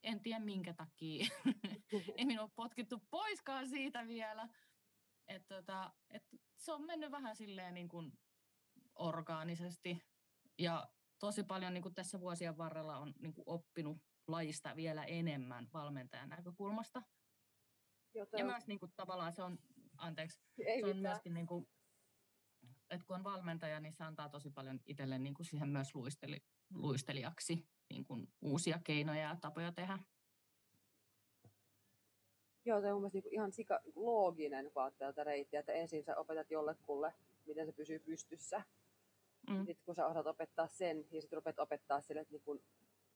En 0.02 0.20
tiedä 0.20 0.40
minkä 0.40 0.75
takia. 0.75 1.26
Ei 2.16 2.25
minua 2.25 2.48
potkittu 2.48 3.02
poiskaan 3.10 3.68
siitä 3.68 4.06
vielä. 4.06 4.48
Et 5.28 5.47
tota, 5.47 5.92
et 6.11 6.28
se 6.56 6.73
on 6.73 6.87
mennyt 6.87 7.11
vähän 7.11 7.37
silleen 7.37 7.75
niin 7.75 7.88
kuin 7.88 8.12
orgaanisesti. 8.94 10.02
Ja 10.58 10.88
tosi 11.18 11.44
paljon 11.44 11.75
niin 11.75 11.82
kuin 11.82 11.94
tässä 11.94 12.20
vuosien 12.20 12.58
varrella 12.58 12.99
on 12.99 13.14
niin 13.18 13.32
kuin 13.35 13.44
oppinut 13.47 13.99
lajista 14.26 14.76
vielä 14.76 15.04
enemmän 15.04 15.68
valmentajan 15.73 16.28
näkökulmasta. 16.28 17.02
Joten... 18.14 18.38
Ja 18.38 18.44
myös 18.44 18.66
niin 18.66 18.78
kuin, 18.78 18.92
tavallaan 18.97 19.32
se 19.32 19.42
on, 19.42 19.58
anteeksi, 19.97 20.40
Ei 20.58 20.80
se 20.80 20.87
on 20.87 20.97
mitään. 20.97 21.12
myöskin 21.12 21.35
niin 21.35 21.47
kuin, 21.47 21.68
että 22.90 23.06
kun 23.06 23.16
on 23.16 23.25
valmentaja, 23.25 23.80
niin 23.80 23.92
se 23.92 24.04
antaa 24.04 24.28
tosi 24.28 24.50
paljon 24.50 24.80
itselle 24.87 25.18
niin 25.18 25.35
kuin 25.35 25.47
siihen 25.47 25.68
myös 25.68 25.94
luisteli, 25.94 26.44
luistelijaksi 26.75 27.68
niin 27.90 28.04
kuin 28.04 28.32
uusia 28.40 28.80
keinoja 28.85 29.20
ja 29.20 29.37
tapoja 29.37 29.73
tehdä. 29.73 29.99
Joo, 32.68 32.80
se 32.80 32.92
on 32.92 33.00
mun 33.00 33.10
niin 33.12 33.25
ihan 33.30 33.52
sika, 33.52 33.80
niin 33.84 33.92
looginen, 33.96 34.70
kun 34.72 34.82
ajattelee 34.82 35.12
tätä 35.12 35.25
reittiä, 35.25 35.60
että 35.60 35.72
ensin 35.72 36.04
sä 36.04 36.16
opetat 36.16 36.50
jollekulle, 36.50 37.14
miten 37.46 37.66
se 37.66 37.72
pysyy 37.72 37.98
pystyssä. 37.98 38.62
Mm. 39.50 39.56
Sitten 39.66 39.84
kun 39.84 39.94
sä 39.94 40.06
osaat 40.06 40.26
opettaa 40.26 40.66
sen, 40.66 41.06
ja 41.10 41.20
sitten 41.20 41.37
rupeat 41.37 41.58
opettaa 41.58 42.00
sille 42.00 42.20
että 42.20 42.32
niin 42.32 42.42
kun 42.42 42.62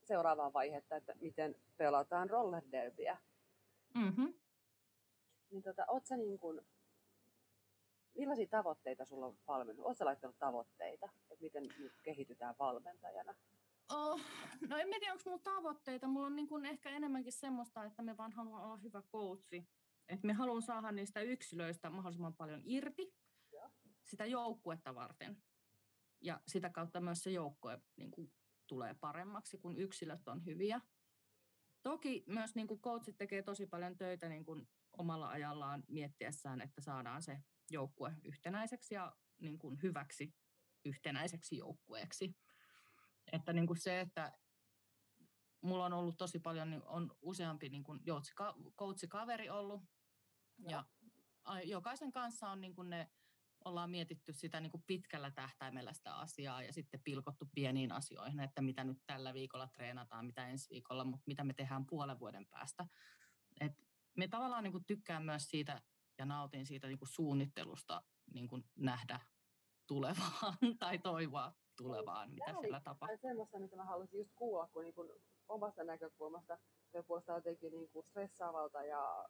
seuraavaa 0.02 0.52
vaihetta, 0.52 0.96
että 0.96 1.14
miten 1.20 1.56
pelataan 1.76 2.30
roller 2.30 2.62
derbyä. 2.72 3.18
Mm-hmm. 3.94 4.34
Niin 5.50 5.62
tota, 5.62 5.84
oot 5.88 6.06
sä 6.06 6.16
niin 6.16 6.38
kun, 6.38 6.64
millaisia 8.14 8.46
tavoitteita 8.46 9.04
sulla 9.04 9.26
on 9.26 9.36
valmennut? 9.48 9.86
Oletko 9.86 10.04
laittanut 10.04 10.38
tavoitteita, 10.38 11.08
että 11.30 11.44
miten 11.44 11.62
nyt 11.78 11.92
kehitytään 12.02 12.54
valmentajana? 12.58 13.34
Oh, 13.88 14.20
no 14.68 14.76
en 14.76 14.88
tiedä, 14.90 15.12
onko 15.12 15.22
mulla 15.26 15.42
tavoitteita. 15.44 16.06
Mulla 16.06 16.26
on 16.26 16.36
niin 16.36 16.48
kuin 16.48 16.66
ehkä 16.66 16.90
enemmänkin 16.90 17.32
semmoista, 17.32 17.84
että 17.84 18.02
me 18.02 18.16
vaan 18.16 18.32
haluan 18.32 18.64
olla 18.64 18.76
hyvä 18.76 19.02
coachi. 19.02 19.68
Että 20.08 20.26
me 20.26 20.32
haluan 20.32 20.62
saada 20.62 20.92
niistä 20.92 21.20
yksilöistä 21.20 21.90
mahdollisimman 21.90 22.34
paljon 22.34 22.62
irti 22.64 23.14
ja. 23.52 23.70
sitä 24.04 24.26
joukkuetta 24.26 24.94
varten. 24.94 25.42
Ja 26.20 26.40
sitä 26.46 26.70
kautta 26.70 27.00
myös 27.00 27.22
se 27.22 27.30
joukkue 27.30 27.80
niin 27.96 28.10
kuin, 28.10 28.32
tulee 28.66 28.94
paremmaksi, 28.94 29.58
kun 29.58 29.76
yksilöt 29.76 30.28
on 30.28 30.44
hyviä. 30.44 30.80
Toki 31.82 32.24
myös 32.26 32.54
niin 32.54 32.66
kuin 32.66 32.80
coachit 32.80 33.16
tekee 33.18 33.42
tosi 33.42 33.66
paljon 33.66 33.96
töitä 33.96 34.28
niin 34.28 34.44
kuin 34.44 34.68
omalla 34.98 35.28
ajallaan 35.28 35.84
miettiessään, 35.88 36.60
että 36.60 36.80
saadaan 36.80 37.22
se 37.22 37.38
joukkue 37.70 38.12
yhtenäiseksi 38.24 38.94
ja 38.94 39.16
niin 39.38 39.58
kuin 39.58 39.82
hyväksi 39.82 40.34
yhtenäiseksi 40.84 41.56
joukkueeksi. 41.56 42.36
Että 43.32 43.52
niin 43.52 43.66
kuin 43.66 43.80
se, 43.80 44.00
että 44.00 44.32
mulla 45.60 45.84
on 45.84 45.92
ollut 45.92 46.16
tosi 46.16 46.38
paljon, 46.38 46.70
niin 46.70 46.82
on 46.82 47.16
useampi 47.20 47.68
niin 47.68 47.84
kuin 47.84 48.00
coachikaveri 48.78 49.50
ollut. 49.50 49.82
Ja 50.68 50.84
jokaisen 51.64 52.12
kanssa 52.12 52.48
on 52.48 52.60
niin 52.60 52.74
kuin 52.74 52.90
ne, 52.90 53.10
ollaan 53.64 53.90
mietitty 53.90 54.32
sitä 54.32 54.60
niin 54.60 54.70
kuin 54.70 54.84
pitkällä 54.86 55.30
tähtäimellä 55.30 55.92
sitä 55.92 56.14
asiaa 56.14 56.62
ja 56.62 56.72
sitten 56.72 57.02
pilkottu 57.04 57.48
pieniin 57.54 57.92
asioihin, 57.92 58.40
että 58.40 58.62
mitä 58.62 58.84
nyt 58.84 58.98
tällä 59.06 59.34
viikolla 59.34 59.68
treenataan, 59.68 60.26
mitä 60.26 60.48
ensi 60.48 60.70
viikolla, 60.70 61.04
mutta 61.04 61.24
mitä 61.26 61.44
me 61.44 61.52
tehdään 61.52 61.86
puolen 61.86 62.18
vuoden 62.18 62.46
päästä. 62.46 62.86
Et 63.60 63.72
me 64.16 64.28
tavallaan 64.28 64.64
niin 64.64 64.72
kuin 64.72 64.84
tykkään 64.84 65.24
myös 65.24 65.50
siitä 65.50 65.82
ja 66.18 66.24
nautin 66.24 66.66
siitä 66.66 66.86
niin 66.86 66.98
kuin 66.98 67.08
suunnittelusta 67.08 68.02
niin 68.34 68.48
kuin 68.48 68.64
nähdä 68.76 69.20
tulevaan 69.86 70.56
tai 70.78 70.98
toivoa 70.98 71.61
tulevaan, 71.76 72.30
mitä 72.30 72.44
Tämä 72.46 72.60
siellä 72.60 72.80
tapahtuu. 72.80 73.18
semmoista, 73.20 73.58
mitä 73.58 73.76
mä 73.76 73.84
haluaisin 73.84 74.18
just 74.18 74.32
kuulla, 74.34 74.68
kun 74.72 74.82
niin 74.82 74.94
kuin 74.94 75.10
omasta 75.48 75.84
näkökulmasta 75.84 76.58
se 76.92 77.02
kuulostaa 77.02 77.36
jotenkin 77.36 77.72
niin 77.72 77.90
kuin 77.90 78.06
stressaavalta 78.06 78.84
ja 78.84 79.28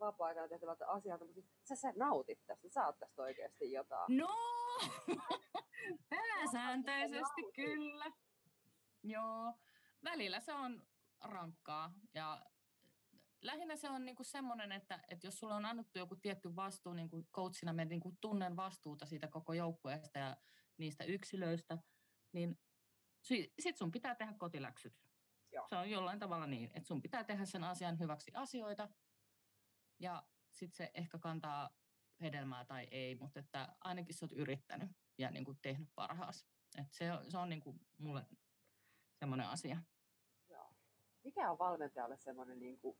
vapaa-aikana 0.00 0.48
tehtävältä 0.48 0.88
asialta, 0.88 1.24
mutta 1.24 1.40
siis 1.40 1.52
sä, 1.68 1.76
sä 1.76 1.92
nautit 1.96 2.38
tästä, 2.46 2.68
sä 2.68 2.72
saat 2.72 2.98
tästä 2.98 3.22
oikeasti 3.22 3.72
jotain. 3.72 4.16
No, 4.16 4.28
pääsääntöisesti 6.10 7.42
kyllä. 7.54 8.04
Joo, 9.02 9.54
välillä 10.04 10.40
se 10.40 10.54
on 10.54 10.86
rankkaa 11.20 11.92
ja 12.14 12.44
lähinnä 13.42 13.76
se 13.76 13.90
on 13.90 14.04
niinku 14.04 14.24
semmoinen, 14.24 14.72
että, 14.72 15.00
että 15.08 15.26
jos 15.26 15.38
sulla 15.38 15.56
on 15.56 15.64
annettu 15.64 15.98
joku 15.98 16.16
tietty 16.16 16.56
vastuu, 16.56 16.92
niin 16.92 17.10
kuin 17.10 17.26
coachina 17.34 17.72
me 17.72 17.84
niinku 17.84 18.12
tunnen 18.20 18.56
vastuuta 18.56 19.06
siitä 19.06 19.28
koko 19.28 19.52
joukkueesta 19.52 20.18
ja 20.18 20.36
niistä 20.82 21.04
yksilöistä, 21.04 21.78
niin 22.32 22.58
sit 23.58 23.76
sun 23.76 23.92
pitää 23.92 24.14
tehdä 24.14 24.32
kotiläksyt. 24.32 24.94
Joo. 25.52 25.66
Se 25.68 25.76
on 25.76 25.90
jollain 25.90 26.18
tavalla 26.18 26.46
niin, 26.46 26.70
että 26.74 26.86
sun 26.86 27.02
pitää 27.02 27.24
tehdä 27.24 27.44
sen 27.44 27.64
asian 27.64 27.98
hyväksi 27.98 28.30
asioita 28.34 28.88
ja 29.98 30.22
sitten 30.50 30.76
se 30.76 30.90
ehkä 30.94 31.18
kantaa 31.18 31.70
hedelmää 32.20 32.64
tai 32.64 32.88
ei, 32.90 33.14
mutta 33.14 33.40
että 33.40 33.76
ainakin 33.80 34.14
sä 34.14 34.24
oot 34.24 34.32
yrittänyt 34.32 34.90
ja 35.18 35.30
niin 35.30 35.44
kuin 35.44 35.58
tehnyt 35.62 35.88
parhaas. 35.94 36.46
Et 36.78 36.92
se, 36.92 37.12
on, 37.12 37.30
se 37.30 37.38
on 37.38 37.48
niin 37.48 37.60
kuin 37.60 37.80
mulle 37.98 38.26
semmoinen 39.18 39.46
asia. 39.46 39.82
Joo. 40.48 40.74
Mikä 41.24 41.50
on 41.50 41.58
valmentajalle 41.58 42.16
semmoinen 42.16 42.58
niin 42.58 42.78
kuin 42.78 42.98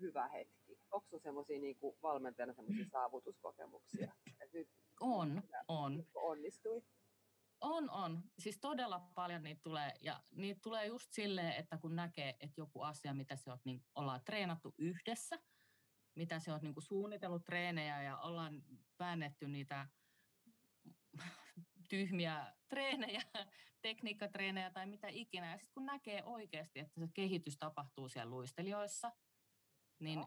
hyvä 0.00 0.28
hetki? 0.28 0.80
Onko 0.90 1.06
sinulla 1.06 1.22
semmoisia 1.22 1.58
niin 1.58 1.76
valmentajana 2.02 2.54
semmoisia 2.54 2.86
saavutuskokemuksia? 2.92 4.14
Et 4.40 4.52
nyt 4.52 4.68
on, 5.02 5.42
on. 5.68 6.06
Onnistui? 6.14 6.82
On, 7.60 7.90
on. 7.90 8.22
Siis 8.38 8.58
todella 8.58 9.00
paljon 9.14 9.42
niitä 9.42 9.60
tulee. 9.62 9.92
Ja 10.00 10.22
niitä 10.30 10.60
tulee 10.60 10.86
just 10.86 11.12
silleen, 11.12 11.52
että 11.52 11.78
kun 11.78 11.96
näkee, 11.96 12.36
että 12.40 12.60
joku 12.60 12.82
asia, 12.82 13.14
mitä 13.14 13.36
se 13.36 13.52
on, 13.52 13.58
niin 13.64 13.84
ollaan 13.94 14.20
treenattu 14.24 14.74
yhdessä, 14.78 15.38
mitä 16.14 16.38
se 16.38 16.52
on 16.52 16.60
niin 16.62 16.74
kuin 16.74 16.84
suunnitellut 16.84 17.44
treenejä 17.44 18.02
ja 18.02 18.18
ollaan 18.18 18.62
väännetty 18.98 19.48
niitä 19.48 19.88
tyhmiä 21.90 22.54
treenejä, 22.68 23.22
tekniikkatreenejä 23.82 24.70
tai 24.70 24.86
mitä 24.86 25.08
ikinä. 25.08 25.50
Ja 25.50 25.58
sitten 25.58 25.74
kun 25.74 25.86
näkee 25.86 26.24
oikeasti, 26.24 26.80
että 26.80 27.00
se 27.00 27.08
kehitys 27.14 27.56
tapahtuu 27.56 28.08
siellä 28.08 28.30
luistelijoissa, 28.30 29.12
niin 29.98 30.26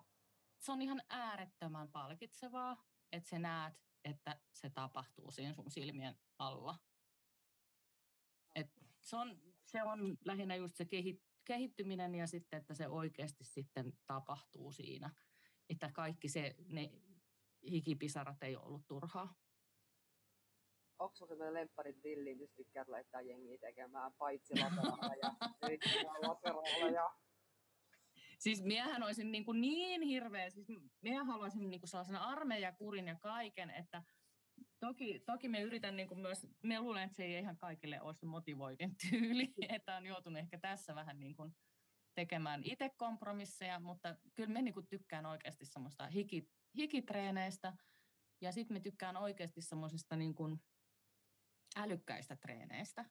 se 0.58 0.72
on 0.72 0.82
ihan 0.82 1.02
äärettömän 1.10 1.92
palkitsevaa, 1.92 2.84
että 3.12 3.30
sä 3.30 3.40
näet, 3.40 3.74
että 4.06 4.40
se 4.54 4.70
tapahtuu 4.70 5.32
siinä 5.32 5.54
sun 5.54 5.72
silmien 5.72 6.16
alla. 6.40 6.76
Et 8.56 8.72
se, 9.02 9.16
on, 9.16 9.42
se 9.66 9.84
on 9.84 10.18
lähinnä 10.26 10.56
just 10.56 10.76
se 10.76 10.88
kehittyminen 11.46 12.16
ja 12.16 12.28
sitten, 12.28 12.60
että 12.60 12.74
se 12.74 12.88
oikeasti 12.88 13.44
sitten 13.44 13.94
tapahtuu 14.06 14.72
siinä. 14.72 15.10
Että 15.70 15.92
kaikki 15.92 16.30
se, 16.30 16.56
ne 16.68 16.92
hikipisarat 17.72 18.44
ei 18.44 18.56
ollut 18.56 18.88
turhaa. 18.88 19.36
Onko 21.00 21.16
sinulla 21.16 21.34
sellainen 21.34 21.54
lempparit 21.54 22.04
villiin, 22.04 22.40
jos 22.40 22.52
tykkäät 22.52 22.88
laittaa 22.88 23.22
jengiä 23.22 23.58
tekemään 23.58 24.14
paitsi 24.14 24.54
lateralla 24.60 25.16
ja 25.22 25.36
lateralla 26.28 26.90
ja 26.90 27.16
Siis 28.40 28.64
miehän 28.64 29.04
olisin 29.04 29.32
niin, 29.32 29.46
kuin 29.46 29.62
niin 29.62 30.02
hirveä, 30.02 30.50
siis 30.50 30.68
minä 31.02 31.24
haluaisin 31.24 31.70
niin 31.70 31.80
kuin 31.80 31.90
sellaisen 31.90 32.16
armeijakurin 32.16 33.08
ja 33.08 33.16
kaiken, 33.16 33.70
että 33.70 34.04
toki, 34.80 35.20
toki 35.26 35.50
me 35.50 35.62
yritän 35.62 35.96
niin 35.96 36.08
kuin 36.08 36.20
myös, 36.20 36.48
me 36.64 36.80
luulen, 36.80 37.04
että 37.04 37.16
se 37.16 37.24
ei 37.24 37.40
ihan 37.40 37.58
kaikille 37.58 38.02
ole 38.02 38.14
se 38.14 38.26
motivoivin 38.26 38.96
tyyli, 39.10 39.54
että 39.70 39.96
on 39.96 40.06
joutunut 40.06 40.40
ehkä 40.40 40.60
tässä 40.60 40.96
vähän 40.96 41.20
niin 41.20 41.36
kuin 41.36 41.56
tekemään 42.16 42.62
itse 42.64 42.90
kompromisseja, 42.98 43.80
mutta 43.80 44.16
kyllä 44.36 44.54
me 44.54 44.62
niin 44.62 44.74
kuin 44.74 44.88
tykkään 44.88 45.26
oikeasti 45.26 45.66
semmoista 45.66 46.08
hiki, 46.08 46.50
hikitreeneistä 46.78 47.74
ja 48.42 48.52
sitten 48.52 48.76
me 48.76 48.80
tykkään 48.80 49.18
oikeasti 49.18 49.62
semmoisista 49.62 50.16
niin 50.16 50.36
kuin 50.36 50.60
älykkäistä 51.76 52.36
treeneistä 52.36 53.06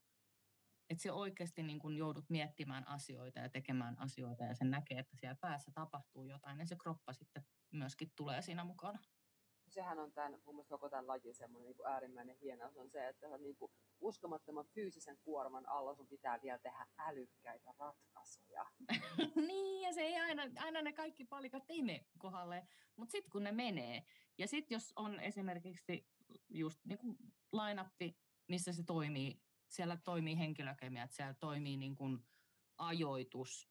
että 0.91 1.03
se 1.03 1.12
oikeasti 1.12 1.62
niin 1.62 1.79
kun 1.79 1.97
joudut 1.97 2.31
miettimään 2.31 2.88
asioita 2.88 3.41
ja 3.41 3.49
tekemään 3.49 3.99
asioita 3.99 4.45
ja 4.45 4.55
sen 4.55 4.71
näkee, 4.71 4.99
että 4.99 5.17
siellä 5.17 5.37
päässä 5.41 5.73
tapahtuu 5.75 6.25
jotain, 6.25 6.59
niin 6.59 6.69
se 6.69 6.76
kroppa 6.76 7.12
sitten 7.12 7.45
myöskin 7.71 8.12
tulee 8.17 8.43
siinä 8.43 8.64
mukana. 8.64 8.99
Sehän 9.69 9.99
on 9.99 10.12
tämän, 10.12 10.41
mun 10.45 10.55
mielestä 10.55 10.75
koko 10.75 10.88
tämän 10.88 11.07
lajin 11.07 11.35
semmoinen 11.35 11.76
niin 11.76 11.87
äärimmäinen 11.87 12.37
hienous 12.37 12.76
on 12.76 12.91
se, 12.91 13.09
että 13.09 13.38
niin 13.38 13.57
kuin 13.57 13.73
uskomattoman 14.00 14.67
fyysisen 14.67 15.19
kuorman 15.23 15.69
alla 15.69 15.95
sun 15.95 16.09
pitää 16.09 16.43
vielä 16.43 16.59
tehdä 16.59 16.87
älykkäitä 16.99 17.75
ratkaisuja. 17.79 18.67
niin, 19.49 19.83
ja 19.83 19.93
se 19.93 20.00
ei 20.00 20.21
aina, 20.21 20.43
aina 20.57 20.83
ne 20.83 20.93
kaikki 20.93 21.25
palikat 21.25 21.64
ei 21.69 21.83
mene 21.83 22.07
kohdalle, 22.19 22.67
mutta 22.97 23.12
sitten 23.12 23.31
kun 23.31 23.45
ne 23.45 23.53
menee, 23.53 24.05
ja 24.38 24.49
sitten 24.49 24.76
jos 24.76 24.93
on 24.97 25.21
esimerkiksi 25.21 26.09
just 26.49 26.81
niin 26.85 26.99
kuin 26.99 27.17
line 27.53 28.14
missä 28.49 28.73
se 28.73 28.83
toimii 28.83 29.43
siellä 29.68 29.97
toimii 29.97 30.38
henkilökemia, 30.38 31.02
että 31.02 31.16
siellä 31.16 31.35
toimii 31.35 31.76
niin 31.76 31.97
kuin 31.97 32.18
ajoitus, 32.78 33.71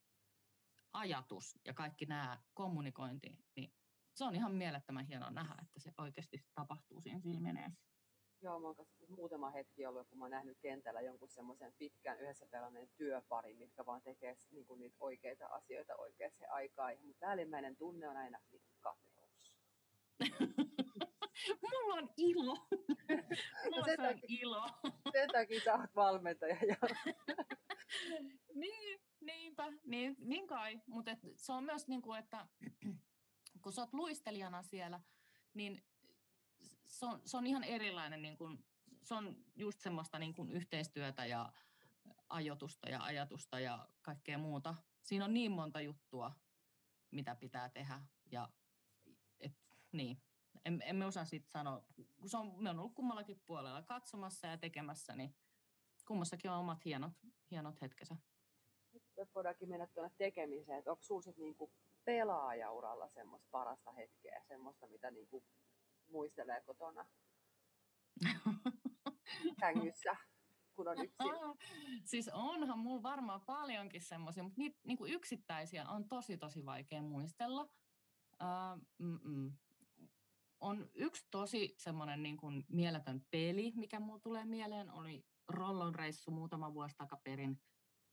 ajatus 0.94 1.60
ja 1.66 1.74
kaikki 1.74 2.06
nämä 2.06 2.44
kommunikointi, 2.54 3.38
niin 3.56 3.74
se 4.14 4.24
on 4.24 4.36
ihan 4.36 4.54
mielettömän 4.54 5.06
hienoa 5.06 5.32
nähdä, 5.32 5.56
että 5.62 5.80
se 5.80 5.92
oikeasti 5.98 6.46
tapahtuu 6.56 7.02
siinä 7.02 7.20
silmien 7.20 7.58
edessä. 7.58 7.94
Joo, 8.42 8.60
mä 8.60 8.68
oon 8.68 8.76
muutama 9.08 9.52
hetki 9.52 9.86
ollut, 9.86 10.08
kun 10.10 10.18
mä 10.18 10.24
oon 10.24 10.32
nähnyt 10.32 10.58
kentällä 10.62 11.02
jonkun 11.02 11.30
semmoisen 11.30 11.74
pitkän 11.78 12.20
yhdessä 12.20 12.46
pelanneen 12.52 12.90
työpari, 12.98 13.54
mitkä 13.54 13.86
vaan 13.86 14.02
tekee 14.02 14.36
niin 14.52 14.66
kuin 14.66 14.80
niitä 14.80 14.98
oikeita 15.00 15.46
asioita 15.48 15.96
oikeaan 15.96 16.34
aikaan. 16.50 16.94
Mutta 17.02 17.20
päällimmäinen 17.20 17.78
tunne 17.78 18.10
on 18.10 18.18
aina 18.18 18.40
kateus. 18.82 19.03
Mulla 21.62 21.94
on 21.94 22.10
ilo. 22.18 22.68
Mulla 23.64 24.10
on 24.10 24.20
ilo. 24.28 24.70
Sen 25.14 25.30
takia 25.32 25.62
sä 25.62 25.74
oot 25.76 25.96
valmentaja. 25.96 26.58
Ja... 26.68 26.76
niin, 28.56 29.02
niinpä, 29.22 29.72
niin, 29.84 30.16
niin 30.20 30.48
kai. 30.48 30.82
Mutta 30.88 31.12
se 31.36 31.52
on 31.52 31.64
myös 31.64 31.88
niin 31.88 32.02
kuin, 32.02 32.20
että 32.20 32.48
kun 33.62 33.74
sä 33.74 33.82
oot 33.82 33.94
luistelijana 33.94 34.64
siellä, 34.64 35.00
niin 35.54 35.84
se 36.86 37.06
on, 37.06 37.22
se 37.26 37.38
on 37.38 37.48
ihan 37.48 37.64
erilainen, 37.64 38.22
niin 38.22 38.38
kuin, 38.38 38.66
se 39.04 39.14
on 39.14 39.36
just 39.56 39.80
semmoista 39.80 40.20
niin 40.20 40.34
kuin 40.34 40.52
yhteistyötä 40.52 41.26
ja 41.26 41.54
ajotusta 42.30 42.90
ja 42.90 43.04
ajatusta 43.04 43.60
ja 43.60 43.88
kaikkea 44.02 44.38
muuta. 44.38 44.76
Siinä 45.02 45.26
on 45.26 45.34
niin 45.34 45.52
monta 45.52 45.82
juttua, 45.82 46.32
mitä 47.12 47.36
pitää 47.36 47.70
tehdä. 47.70 48.02
Ja, 48.32 48.50
et, 49.40 49.54
niin, 49.92 50.18
en, 50.66 50.82
emme 50.86 51.06
osaa 51.06 51.26
sitten 51.26 51.52
sanoa, 51.52 51.84
kun 51.96 52.30
se 52.30 52.38
on, 52.38 52.64
me 52.64 52.70
on 52.70 52.80
ollut 52.80 52.94
kummallakin 52.94 53.42
puolella 53.46 53.82
katsomassa 53.82 54.48
ja 54.48 54.58
tekemässä, 54.58 55.16
niin 55.16 55.36
kummassakin 56.08 56.52
on 56.52 56.58
omat 56.58 56.86
hienot, 56.86 57.14
hienot 57.52 57.82
hetkensä. 57.82 58.16
Nyt 58.94 59.30
voidaankin 59.36 59.70
mennä 59.70 59.88
tuonne 59.88 60.16
tekemiseen, 60.18 60.80
että 60.80 60.92
onko 60.92 61.04
sinulla 61.04 61.34
niinku 61.38 61.72
pelaajauralla 62.06 63.10
semmoista 63.10 63.48
parasta 63.52 63.92
hetkeä, 63.92 64.44
semmoista 64.48 64.88
mitä 64.88 65.12
niinku 65.12 65.44
muistelee 66.08 66.62
kotona 66.62 67.06
sängyssä, 69.60 70.16
kun 70.76 70.88
on 70.88 70.98
yksin? 71.04 71.32
siis 72.12 72.30
onhan 72.34 72.80
mulla 72.80 73.04
varmaan 73.04 73.42
paljonkin 73.42 74.02
semmoisia, 74.02 74.44
mutta 74.44 74.62
niitä 74.62 74.80
niin 74.84 74.98
kuin 74.98 75.14
yksittäisiä 75.14 75.86
on 75.90 76.08
tosi 76.08 76.38
tosi 76.38 76.66
vaikea 76.66 77.02
muistella. 77.02 77.62
Uh, 78.42 78.82
on 80.64 80.90
yksi 80.94 81.28
tosi 81.32 81.76
semmoinen 81.78 82.24
niin 82.24 82.38
kuin 82.38 82.66
mieletön 82.70 83.26
peli, 83.32 83.72
mikä 83.76 84.00
mulla 84.00 84.20
tulee 84.20 84.46
mieleen, 84.46 84.92
oli 84.92 85.26
Rollon 85.50 85.96
reissu 85.96 86.32
muutama 86.32 86.74
vuosi 86.74 86.96
takaperin. 86.98 87.62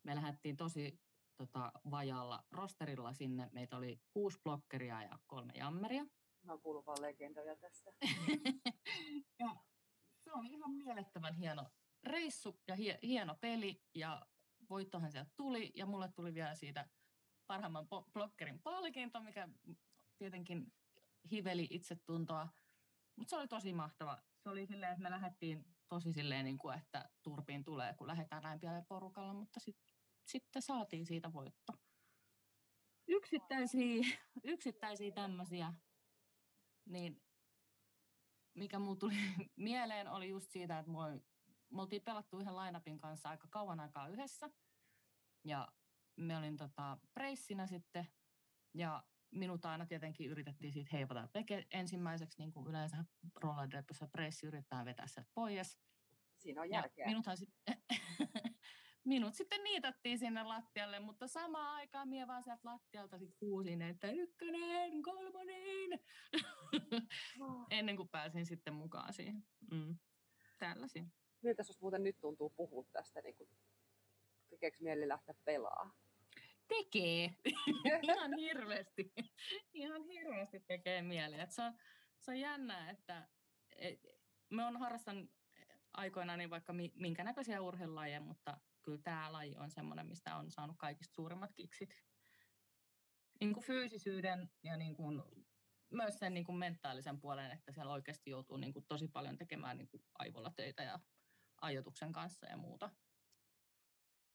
Me 0.03 0.15
lähdettiin 0.15 0.57
tosi 0.57 1.01
tota, 1.37 1.73
vajalla 1.91 2.45
rosterilla 2.51 3.13
sinne. 3.13 3.49
Meitä 3.53 3.77
oli 3.77 4.01
kuusi 4.13 4.39
blokkeria 4.45 5.03
ja 5.03 5.19
kolme 5.27 5.53
jammeria. 5.57 6.07
Mä 6.43 6.53
oon 6.53 6.61
kuullut 6.61 6.87
vaan 6.87 7.03
legendoja 7.03 7.57
tästä. 7.57 7.93
ja 9.41 9.57
se 10.25 10.33
on 10.33 10.47
ihan 10.47 10.73
mielettömän 10.73 11.35
hieno 11.35 11.67
reissu 12.03 12.61
ja 12.69 12.75
hie, 12.75 12.99
hieno 13.03 13.37
peli 13.41 13.83
ja 13.95 14.27
voittohan 14.71 15.13
sieltä 15.13 15.31
tuli 15.37 15.73
ja 15.75 15.87
mulle 15.87 16.09
tuli 16.15 16.35
vielä 16.35 16.55
siitä 16.55 16.89
parhaimman 17.47 17.89
blokkerin 18.13 18.63
palkinto, 18.63 19.21
mikä 19.21 19.49
tietenkin 20.19 20.73
hiveli 21.31 21.67
itsetuntoa. 21.71 22.49
Mutta 23.17 23.31
se 23.31 23.37
oli 23.37 23.49
tosi 23.49 23.73
mahtava. 23.73 24.19
Se 24.39 24.49
oli 24.49 24.67
silleen, 24.67 24.93
että 24.93 25.03
me 25.03 25.11
lähdettiin 25.11 25.65
tosi 25.89 26.13
silleen, 26.13 26.45
niin 26.45 26.59
kuin, 26.59 26.79
että 26.79 27.11
turpiin 27.23 27.65
tulee, 27.65 27.95
kun 27.95 28.07
lähdetään 28.07 28.43
näin 28.43 28.61
pienellä 28.61 28.85
porukalla, 28.89 29.35
mutta 29.35 29.61
sit, 29.61 29.79
sitten 30.27 30.63
saatiin 30.63 31.07
siitä 31.07 31.33
voitto. 31.33 31.73
Yksittäisiä, 33.09 34.19
yksittäisiä 34.45 35.11
tämmöisiä 35.11 35.73
niin 36.87 37.23
mikä 38.55 38.79
mulla 38.79 38.97
tuli 38.97 39.15
mieleen 39.57 40.09
oli 40.09 40.29
just 40.29 40.51
siitä, 40.51 40.79
että 40.79 40.91
moi, 40.91 41.21
me 41.71 41.83
oltiin 41.83 42.03
pelattu 42.03 42.39
yhden 42.39 42.57
lainapin 42.57 42.99
kanssa 42.99 43.29
aika 43.29 43.49
kauan 43.51 43.81
aikaa 43.81 44.09
yhdessä. 44.09 44.51
Ja 45.45 45.69
me 46.17 46.37
olin 46.37 46.57
tota, 46.57 46.99
preissinä 47.15 47.67
sitten. 47.67 48.09
Ja 48.75 49.03
minut 49.31 49.65
aina 49.65 49.87
tietenkin 49.87 50.31
yritettiin 50.31 50.73
siitä 50.73 50.91
heipata 50.93 51.29
veke 51.35 51.67
ensimmäiseksi, 51.71 52.39
niin 52.39 52.53
kuin 52.53 52.67
yleensä 52.67 53.05
rollerderpissä 53.35 54.09
preissi 54.13 54.47
yrittää 54.47 54.85
vetää 54.85 55.07
sieltä 55.07 55.31
pois. 55.35 55.79
Siinä 56.37 56.61
on 56.61 56.71
järkeä. 56.71 57.05
Ja 57.05 57.09
minuthan 57.09 57.37
sitten 57.37 57.77
minut 59.05 59.35
sitten 59.35 59.65
niitattiin 59.65 60.19
sinne 60.19 60.43
lattialle, 60.43 61.01
mutta 61.01 61.27
samaan 61.27 61.75
aikaan 61.75 62.09
minä 62.09 62.27
vaan 62.27 62.43
sieltä 62.43 62.61
lattialta 62.65 63.19
sit 63.19 63.41
huusin, 63.41 63.83
että 63.83 64.11
ykkönen, 64.11 65.03
kolmonen, 65.03 66.01
oh. 67.41 67.67
ennen 67.71 67.97
kuin 67.97 68.09
pääsin 68.09 68.47
sitten 68.47 68.75
mukaan 68.75 69.13
siihen. 69.13 69.45
Mm. 69.71 69.99
Tällaisia. 70.59 71.05
Miltä 71.43 71.63
sinusta 71.63 71.83
muuten 71.85 72.03
nyt 72.03 72.21
tuntuu 72.21 72.51
puhua 72.51 72.85
tästä? 72.93 73.21
Niin 73.21 73.37
kuin, 73.37 73.51
tekeekö 74.51 74.77
mieli 74.81 75.09
lähteä 75.09 75.35
pelaamaan? 75.45 75.95
Tekee. 76.71 77.35
Ihan 78.03 78.39
hirveästi. 78.39 79.13
Ihan 79.73 80.05
hirveästi 80.05 80.61
tekee 80.61 81.03
mieli. 81.03 81.41
Et 81.41 81.53
se, 81.53 81.63
on, 81.63 81.73
se 82.21 82.31
on 82.31 82.41
jännää, 82.41 82.91
että 82.91 83.29
et, 83.77 84.01
me 84.51 84.65
on 84.65 84.77
harrastanut 84.77 85.31
aikoinaan 85.93 86.39
niin 86.39 86.51
vaikka 86.51 86.75
minkä 86.95 87.25
näköisiä 87.25 87.61
urheilulajeja, 87.61 88.21
mutta 88.21 88.61
kyllä 88.83 89.01
tämä 89.05 89.33
laji 89.33 89.57
on 89.57 89.71
semmoinen, 89.71 90.07
mistä 90.07 90.37
on 90.37 90.51
saanut 90.51 90.77
kaikista 90.79 91.15
suurimmat 91.15 91.53
kiksit. 91.53 91.95
Niin 93.41 93.55
kuin 93.55 93.65
fyysisyyden 93.65 94.51
ja 94.63 94.77
niin 94.77 94.95
kuin 94.95 95.23
myös 95.91 96.19
sen 96.19 96.35
niin 96.35 96.45
kuin 96.45 96.59
mentaalisen 96.59 97.21
puolen, 97.21 97.51
että 97.51 97.73
siellä 97.73 97.93
oikeasti 97.93 98.31
joutuu 98.31 98.57
niin 98.57 98.73
kuin 98.73 98.87
tosi 98.89 99.09
paljon 99.09 99.37
tekemään 99.37 99.79
niin 99.79 99.89
kuin 99.89 100.03
aivolla 100.19 100.53
töitä 100.57 100.83
ja 100.83 101.01
ajatuksen 101.61 102.13
kanssa 102.13 102.47
ja 102.47 102.57
muuta. 102.57 102.91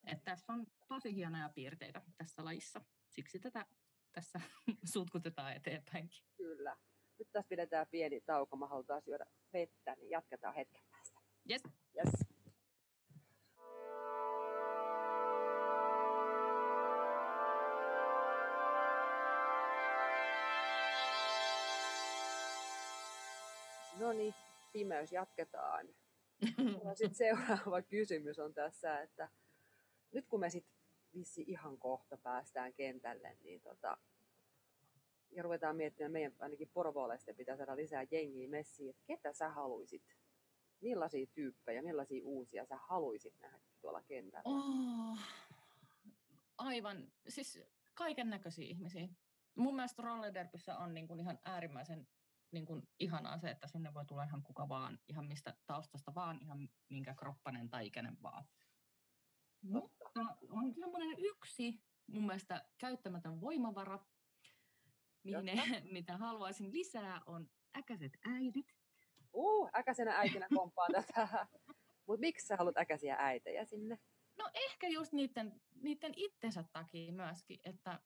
Et 0.05 0.23
tässä 0.23 0.53
on 0.53 0.67
tosi 0.87 1.15
hienoja 1.15 1.49
piirteitä 1.55 2.01
tässä 2.17 2.45
lajissa. 2.45 2.81
Siksi 3.09 3.39
tätä 3.39 3.65
tässä 4.11 4.41
sutkutetaan 4.93 5.53
eteenpäinkin. 5.53 6.23
Kyllä. 6.37 6.77
Nyt 7.19 7.31
tässä 7.31 7.49
pidetään 7.49 7.87
pieni 7.91 8.21
tauko. 8.21 8.57
Mä 8.57 8.67
halutaan 8.67 9.01
syödä 9.01 9.25
vettä, 9.53 9.95
niin 9.95 10.09
jatketaan 10.09 10.55
hetken 10.55 10.83
päästä. 10.91 11.19
Yes. 11.49 11.63
yes. 11.95 12.35
No 23.99 24.13
niin, 24.13 24.33
pimeys 24.73 25.11
jatketaan. 25.11 25.87
Sitten 26.97 27.15
seuraava 27.15 27.81
kysymys 27.81 28.39
on 28.39 28.53
tässä, 28.53 29.01
että 29.01 29.29
nyt 30.15 30.27
kun 30.27 30.39
me 30.39 30.49
sitten 30.49 30.75
vissi 31.13 31.43
ihan 31.47 31.77
kohta 31.77 32.17
päästään 32.17 32.73
kentälle, 32.73 33.37
niin 33.43 33.61
tota, 33.61 33.97
ja 35.31 35.43
ruvetaan 35.43 35.75
miettimään, 35.75 36.11
meidän 36.11 36.33
ainakin 36.39 36.69
porvoolaisten 36.73 37.35
pitää 37.35 37.57
saada 37.57 37.75
lisää 37.75 38.05
jengiä 38.11 38.49
messiin, 38.49 38.89
että 38.89 39.03
ketä 39.05 39.33
sä 39.33 39.49
haluisit, 39.49 40.03
millaisia 40.81 41.25
tyyppejä, 41.33 41.81
millaisia 41.81 42.25
uusia 42.25 42.65
sä 42.65 42.77
haluisit 42.77 43.33
nähdä 43.39 43.59
tuolla 43.81 44.01
kentällä? 44.01 44.43
Oh, 44.45 45.19
aivan, 46.57 47.11
siis 47.27 47.59
kaiken 47.93 48.29
näköisiä 48.29 48.65
ihmisiä. 48.65 49.07
Mun 49.55 49.75
mielestä 49.75 50.01
rollederpissä 50.01 50.77
on 50.77 50.93
niin 50.93 51.07
kuin 51.07 51.19
ihan 51.19 51.39
äärimmäisen 51.45 52.07
niin 52.51 52.65
kuin 52.65 52.87
ihanaa 52.99 53.37
se, 53.37 53.49
että 53.49 53.67
sinne 53.67 53.93
voi 53.93 54.05
tulla 54.05 54.23
ihan 54.23 54.43
kuka 54.43 54.69
vaan, 54.69 54.99
ihan 55.07 55.25
mistä 55.25 55.53
taustasta 55.65 56.15
vaan, 56.15 56.39
ihan 56.41 56.69
minkä 56.89 57.13
kroppanen 57.13 57.69
tai 57.69 57.87
ikäinen 57.87 58.17
vaan. 58.23 58.45
Mutta 59.61 60.04
on 60.49 60.73
semmoinen 60.73 61.15
yksi 61.19 61.83
mun 62.07 62.25
mielestä 62.25 62.65
käyttämätön 62.77 63.41
voimavara, 63.41 63.99
mihin, 65.23 65.43
mitä 65.93 66.17
haluaisin 66.17 66.71
lisää, 66.71 67.21
on 67.25 67.49
äkäiset 67.77 68.17
äidit. 68.25 68.75
Uh, 69.33 69.69
äkäisenä 69.75 70.17
äitinä 70.17 70.47
komppaan 70.55 70.91
tätä. 70.91 71.47
Mutta 72.07 72.19
miksi 72.19 72.47
sä 72.47 72.55
haluat 72.55 72.77
äkäisiä 72.77 73.15
äitejä 73.19 73.65
sinne? 73.65 73.99
No 74.37 74.49
ehkä 74.53 74.87
just 74.87 75.13
niiden, 75.13 75.61
niiden 75.81 76.13
itsensä 76.15 76.63
takia 76.73 77.11
myöskin, 77.11 77.59
että 77.63 77.99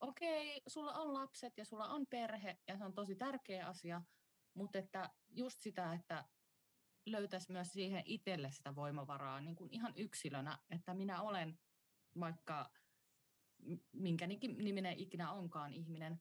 okei, 0.00 0.62
sulla 0.66 0.92
on 0.92 1.14
lapset 1.14 1.58
ja 1.58 1.64
sulla 1.64 1.88
on 1.88 2.06
perhe 2.06 2.58
ja 2.68 2.76
se 2.76 2.84
on 2.84 2.94
tosi 2.94 3.14
tärkeä 3.14 3.66
asia, 3.66 4.02
mutta 4.54 4.78
että 4.78 5.10
just 5.28 5.60
sitä, 5.60 5.92
että 5.92 6.24
löytäisi 7.06 7.52
myös 7.52 7.72
siihen 7.72 8.02
itselle 8.06 8.50
sitä 8.50 8.74
voimavaraa 8.74 9.40
niin 9.40 9.56
kuin 9.56 9.72
ihan 9.72 9.92
yksilönä, 9.96 10.58
että 10.70 10.94
minä 10.94 11.22
olen 11.22 11.58
vaikka 12.20 12.70
minkä 13.92 14.26
niminen 14.26 14.98
ikinä 14.98 15.32
onkaan 15.32 15.72
ihminen, 15.72 16.20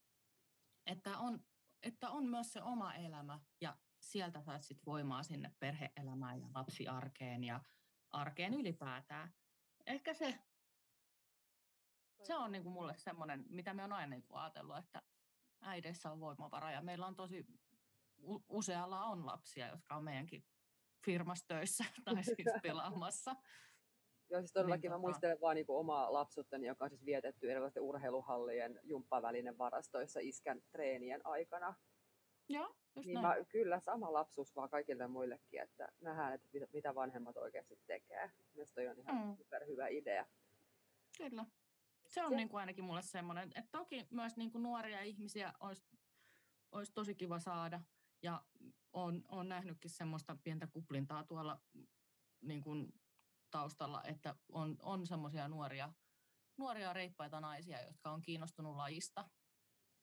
että 0.85 1.17
on, 1.17 1.43
että 1.83 2.09
on 2.09 2.25
myös 2.25 2.53
se 2.53 2.61
oma 2.61 2.93
elämä 2.93 3.39
ja 3.61 3.77
sieltä 3.99 4.41
saat 4.41 4.63
sit 4.63 4.85
voimaa 4.85 5.23
sinne 5.23 5.51
perheelämään 5.59 6.41
ja 6.41 6.49
lapsiarkeen 6.55 7.43
ja 7.43 7.59
arkeen 8.11 8.53
ylipäätään. 8.53 9.33
Ehkä 9.85 10.13
se, 10.13 10.39
se 12.23 12.35
on 12.35 12.51
niin 12.51 12.63
kuin 12.63 12.73
mulle 12.73 12.97
semmoinen, 12.97 13.45
mitä 13.49 13.73
me 13.73 13.83
on 13.83 13.93
aina 13.93 14.07
niin 14.07 14.23
kuin 14.23 14.39
ajatellut, 14.39 14.77
että 14.77 15.01
äideissä 15.61 16.11
on 16.11 16.19
voimavara 16.19 16.71
ja 16.71 16.81
meillä 16.81 17.07
on 17.07 17.15
tosi 17.15 17.45
usealla 18.49 19.03
on 19.03 19.25
lapsia, 19.25 19.67
jotka 19.67 19.95
on 19.95 20.03
meidänkin 20.03 20.45
firmassa 21.05 21.45
töissä 21.47 21.85
tai 22.05 22.23
siis 22.23 22.47
pelaamassa. 22.63 23.35
Joo, 24.29 24.41
siis 24.41 24.53
todellakin 24.53 24.81
niin, 24.81 24.91
mä 24.91 24.95
tota... 24.95 25.07
muistelen 25.07 25.41
vaan 25.41 25.55
niin 25.55 25.65
omaa 25.67 26.13
lapsuuttani, 26.13 26.67
joka 26.67 26.83
on 26.83 26.89
siis 26.89 27.05
vietetty 27.05 27.51
erilaisten 27.51 27.83
urheiluhallien 27.83 28.79
jumppavälinen 28.83 29.57
varastoissa 29.57 30.19
iskän 30.23 30.61
treenien 30.71 31.21
aikana. 31.23 31.73
Joo, 32.49 32.75
just 32.95 33.07
niin 33.07 33.21
mä, 33.21 33.35
kyllä 33.49 33.79
sama 33.79 34.13
lapsuus 34.13 34.55
vaan 34.55 34.69
kaikille 34.69 35.07
muillekin, 35.07 35.61
että 35.61 35.87
nähdään, 36.01 36.33
että 36.33 36.47
mitä 36.73 36.95
vanhemmat 36.95 37.37
oikeasti 37.37 37.79
tekee. 37.87 38.31
Mielestäni 38.53 38.87
on 38.87 38.99
ihan 38.99 39.27
mm. 39.27 39.35
super 39.35 39.65
hyvä 39.65 39.87
idea. 39.87 40.25
Kyllä. 41.17 41.45
Se 42.07 42.23
on 42.23 42.31
niin 42.31 42.49
kuin 42.49 42.59
ainakin 42.59 42.83
mulle 42.83 43.01
semmoinen, 43.01 43.51
että 43.55 43.71
toki 43.71 44.07
myös 44.09 44.37
niin 44.37 44.51
kuin 44.51 44.63
nuoria 44.63 45.01
ihmisiä 45.01 45.53
olisi, 45.59 45.97
olisi 46.71 46.93
tosi 46.93 47.15
kiva 47.15 47.39
saada. 47.39 47.81
Ja 48.21 48.43
on, 49.03 49.23
on 49.27 49.49
nähnytkin 49.49 49.91
semmoista 49.91 50.37
pientä 50.43 50.67
kuplintaa 50.67 51.23
tuolla 51.23 51.61
niin 52.41 52.61
kuin 52.61 52.93
taustalla, 53.51 54.03
että 54.03 54.35
on, 54.51 54.77
on 54.81 55.07
semmoisia 55.07 55.47
nuoria, 55.47 55.93
nuoria 56.57 56.93
reippaita 56.93 57.39
naisia, 57.39 57.85
jotka 57.85 58.11
on 58.11 58.21
kiinnostunut 58.21 58.75
lajista. 58.75 59.29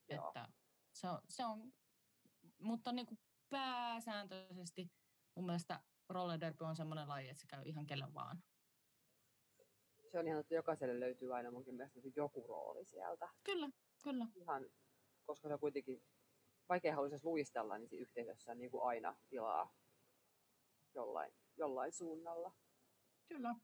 Joo. 0.08 0.26
Että 0.26 0.48
se 0.92 1.08
on, 1.08 1.18
se 1.28 1.44
on, 1.44 1.72
mutta 2.58 2.92
niin 2.92 3.06
kuin 3.06 3.18
pääsääntöisesti 3.48 4.92
mun 5.36 5.46
mielestä 5.46 5.80
roller 6.08 6.40
derby 6.40 6.64
on 6.64 6.76
semmoinen 6.76 7.08
laji, 7.08 7.28
että 7.28 7.40
se 7.40 7.46
käy 7.46 7.62
ihan 7.64 7.86
kelle 7.86 8.14
vaan. 8.14 8.42
Se 10.12 10.18
on 10.18 10.28
ihan, 10.28 10.40
että 10.40 10.54
jokaiselle 10.54 11.00
löytyy 11.00 11.36
aina 11.36 11.50
munkin 11.50 11.74
mielestä 11.74 12.00
joku 12.16 12.46
rooli 12.46 12.84
sieltä. 12.84 13.28
Kyllä, 13.44 13.70
kyllä. 14.02 14.26
Ihan, 14.34 14.70
koska 15.24 15.48
se 15.48 15.54
on 15.54 15.60
kuitenkin 15.60 16.02
vaikea 16.68 16.94
haluaisi 16.94 17.24
luistella, 17.24 17.78
niin 17.78 17.88
siinä 17.88 18.02
yhteisössä 18.02 18.52
on 18.52 18.58
niin 18.58 18.70
kuin 18.70 18.82
aina 18.82 19.16
tilaa 19.28 19.74
jollain, 20.94 21.32
jollain 21.56 21.92
suunnalla. 21.92 22.52
Kyllä. 23.28 23.54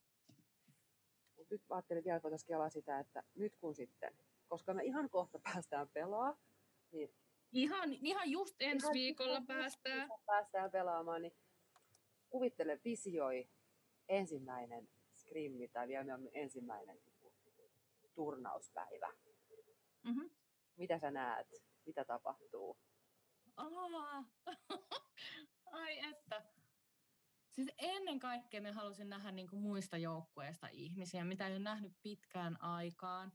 Mut 1.37 1.51
nyt 1.51 1.63
ajattelin 1.71 2.05
vielä, 2.05 2.17
että 2.17 2.47
kelaa 2.47 2.71
sitä, 2.71 2.99
että 2.99 3.23
nyt 3.35 3.57
kun 3.57 3.75
sitten, 3.75 4.17
koska 4.49 4.75
me 4.75 4.85
ihan 4.85 5.11
kohta 5.11 5.39
päästään 5.53 5.89
pelaa, 5.89 6.37
niin 6.93 7.15
Ihan, 7.53 7.93
ihan 7.93 8.31
just 8.31 8.55
ensi 8.61 8.87
ihan 8.87 8.95
viikolla 8.95 9.33
ihan 9.33 9.47
päästään. 9.47 10.09
Päästään 10.27 10.71
pelaamaan, 10.71 11.23
niin 11.23 11.33
kuvittele, 12.31 12.81
visioi 12.85 13.49
ensimmäinen 14.09 14.89
skrimmi 15.13 15.69
tai 15.69 15.89
vielä 15.89 16.19
ensimmäinen 16.33 17.01
turnauspäivä. 18.15 19.13
Mm-hmm. 20.03 20.31
Mitä 20.77 20.99
sä 20.99 21.11
näet? 21.11 21.47
Mitä 21.87 22.05
tapahtuu? 22.05 22.77
Aa, 23.63 24.25
ai 25.73 25.99
että. 26.11 26.43
Siis 27.49 27.71
ennen 27.79 28.19
kaikkea 28.19 28.61
me 28.61 28.73
halusin 28.73 29.09
nähdä 29.09 29.33
niin 29.33 29.49
kuin 29.51 29.63
muista 29.63 29.97
joukkueista 29.97 30.69
ihmisiä, 30.73 31.25
mitä 31.25 31.47
ei 31.47 31.53
ole 31.53 31.59
nähnyt 31.59 31.93
pitkään 32.03 32.63
aikaan. 32.63 33.33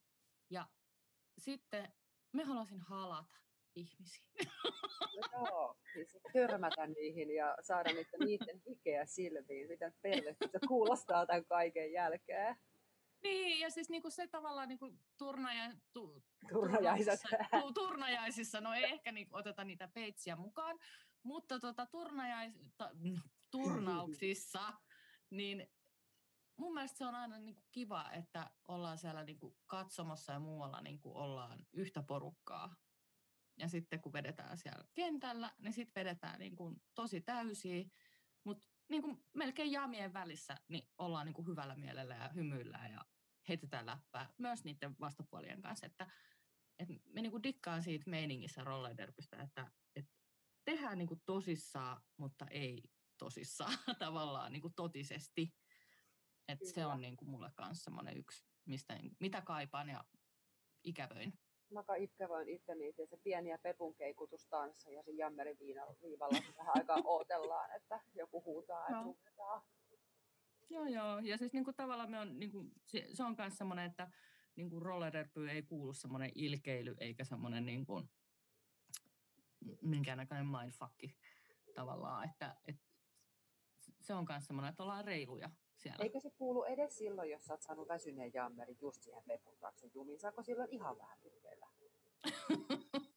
Ja 0.49 0.67
sitten 1.37 1.93
me 2.31 2.43
haluaisin 2.43 2.81
halata 2.81 3.37
ihmisiä. 3.75 4.25
No 5.15 5.29
joo, 5.31 5.77
siis 5.93 6.17
törmätä 6.33 6.87
niihin 6.87 7.31
ja 7.31 7.57
saada 7.61 7.93
niitä, 7.93 8.17
niiden 8.25 8.61
hikeä 8.67 9.05
silmiin. 9.05 9.67
Miten 9.67 9.93
pervettä 10.01 10.59
kuulostaa 10.67 11.25
tämän 11.25 11.45
kaiken 11.45 11.91
jälkeen. 11.91 12.55
Niin, 13.23 13.59
ja 13.59 13.69
siis 13.69 13.89
niinku 13.89 14.09
se 14.09 14.27
tavallaan 14.27 14.67
niinku 14.67 14.99
turnaja, 15.17 15.71
tu, 15.93 16.23
turnajaisissa, 16.49 17.27
tu, 17.61 17.73
turnajaisissa, 17.73 18.61
no 18.61 18.73
ei 18.73 18.83
ehkä 18.83 19.11
niinku 19.11 19.35
oteta 19.35 19.63
niitä 19.63 19.87
peitsiä 19.87 20.35
mukaan, 20.35 20.79
mutta 21.23 21.59
tota, 21.59 21.85
turnajais, 21.85 22.53
ta, 22.77 22.91
turnauksissa, 23.51 24.73
niin 25.29 25.67
mun 26.57 26.73
mielestä 26.73 26.97
se 26.97 27.05
on 27.05 27.15
aina 27.15 27.37
niinku 27.37 27.63
kiva, 27.71 28.11
että 28.11 28.51
ollaan 28.67 28.97
siellä 28.97 29.23
niinku 29.23 29.57
katsomassa 29.65 30.33
ja 30.33 30.39
muualla 30.39 30.81
niinku 30.81 31.17
ollaan 31.17 31.65
yhtä 31.73 32.03
porukkaa. 32.03 32.75
Ja 33.57 33.69
sitten 33.69 34.01
kun 34.01 34.13
vedetään 34.13 34.57
siellä 34.57 34.83
kentällä, 34.93 35.51
niin 35.57 35.73
sitten 35.73 36.01
vedetään 36.01 36.39
niinku 36.39 36.75
tosi 36.95 37.21
täysiä, 37.21 37.85
niin 38.89 39.01
kuin 39.01 39.25
melkein 39.33 39.71
jaamien 39.71 40.13
välissä 40.13 40.57
niin 40.67 40.89
ollaan 40.97 41.25
niin 41.25 41.33
kuin 41.33 41.47
hyvällä 41.47 41.75
mielellä 41.75 42.15
ja 42.15 42.29
hymyillään 42.29 42.91
ja 42.91 43.05
heitetään 43.47 43.85
läppää 43.85 44.33
myös 44.37 44.63
niiden 44.63 44.95
vastapuolien 44.99 45.61
kanssa. 45.61 45.85
Että, 45.85 46.11
että 46.79 46.93
me 47.05 47.21
niin 47.21 47.31
kuin 47.31 47.43
dikkaan 47.43 47.83
siitä 47.83 48.09
meiningissä 48.09 48.63
rollerderpystä, 48.63 49.41
että, 49.41 49.71
että 49.95 50.11
tehdään 50.65 50.97
niin 50.97 51.07
kuin 51.07 51.21
tosissaan, 51.25 52.01
mutta 52.17 52.45
ei 52.49 52.83
tosissaan 53.17 53.77
tavallaan 53.99 54.51
niin 54.51 54.61
kuin 54.61 54.73
totisesti. 54.75 55.55
Että 56.47 56.65
se 56.73 56.85
on 56.85 57.01
niin 57.01 57.17
kuin 57.17 57.29
mulle 57.29 57.51
kanssa 57.55 57.83
semmoinen 57.83 58.17
yksi, 58.17 58.45
mistä, 58.65 58.99
mitä 59.19 59.41
kaipaan 59.41 59.89
ja 59.89 60.03
ikävöin. 60.83 61.39
Mä 61.69 61.83
ikävöin 61.97 62.49
itse 62.49 62.75
niitä 62.75 63.01
ja 63.01 63.07
se 63.07 63.17
pieniä 63.17 63.57
pepun 63.57 63.95
keikutustanssa 63.95 64.91
ja 64.91 65.03
se 65.03 65.11
jammerin 65.11 65.59
viivalla 65.59 66.39
vähän 66.57 66.75
aikaa 66.75 67.01
ootellaan, 67.05 67.75
että 67.75 67.99
joku 68.15 68.43
huutaa, 68.45 68.87
että. 68.87 68.95
Joo, 70.69 70.85
joo. 70.85 71.19
Ja 71.19 71.37
siis 71.37 71.53
niinku 71.53 71.73
tavallaan 71.73 72.11
me 72.11 72.19
on, 72.19 72.39
niinku, 72.39 72.65
se, 72.85 73.07
se 73.13 73.23
on 73.23 73.35
myös 73.37 73.57
semmoinen, 73.57 73.85
että 73.85 74.11
niinku 74.55 74.79
roller 74.79 75.17
ei 75.51 75.63
kuulu 75.63 75.93
semmoinen 75.93 76.31
ilkeily 76.35 76.95
eikä 76.99 77.23
semmoinen 77.23 77.65
niinku, 77.65 78.03
minkäännäköinen 79.81 80.47
mindfucki 80.47 81.15
tavallaan, 81.75 82.29
että, 82.29 82.55
että 82.67 82.83
se 84.01 84.13
on 84.13 84.25
myös 84.29 84.45
semmoinen, 84.45 84.69
että 84.69 84.83
ollaan 84.83 85.05
reiluja 85.05 85.49
siellä. 85.77 86.03
Eikö 86.03 86.19
se 86.19 86.29
kuulu 86.29 86.63
edes 86.63 86.97
silloin, 86.97 87.29
jos 87.29 87.45
sä 87.45 87.53
oot 87.53 87.61
saanut 87.61 87.87
väsyneen 87.87 88.33
jammerin 88.33 88.77
just 88.81 89.03
siihen 89.03 89.23
pepun 89.27 89.57
taakse 89.59 89.87
jumiin? 89.93 90.19
Saako 90.19 90.43
silloin 90.43 90.69
ihan 90.71 90.97
vähän 90.97 91.17
virkeillä? 91.23 91.67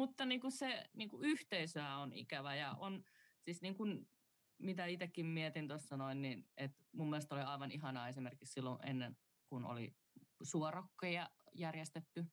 Mutta 0.00 0.24
niin 0.24 0.40
kuin 0.40 0.52
se 0.52 0.84
niin 0.94 1.08
kuin 1.08 1.24
yhteisöä 1.24 1.96
on 1.96 2.12
ikävä 2.12 2.54
ja 2.54 2.72
on 2.78 3.04
siis 3.40 3.62
niin 3.62 3.74
kuin, 3.74 4.08
mitä 4.58 4.86
itsekin 4.86 5.26
mietin 5.26 5.68
tuossa 5.68 5.96
noin, 5.96 6.22
niin 6.22 6.48
että 6.56 6.84
mun 6.92 7.10
mielestä 7.10 7.34
oli 7.34 7.42
aivan 7.42 7.70
ihanaa 7.70 8.08
esimerkiksi 8.08 8.52
silloin 8.52 8.78
ennen, 8.88 9.16
kun 9.46 9.64
oli 9.64 9.96
suorokkeja 10.42 11.30
järjestetty, 11.54 12.26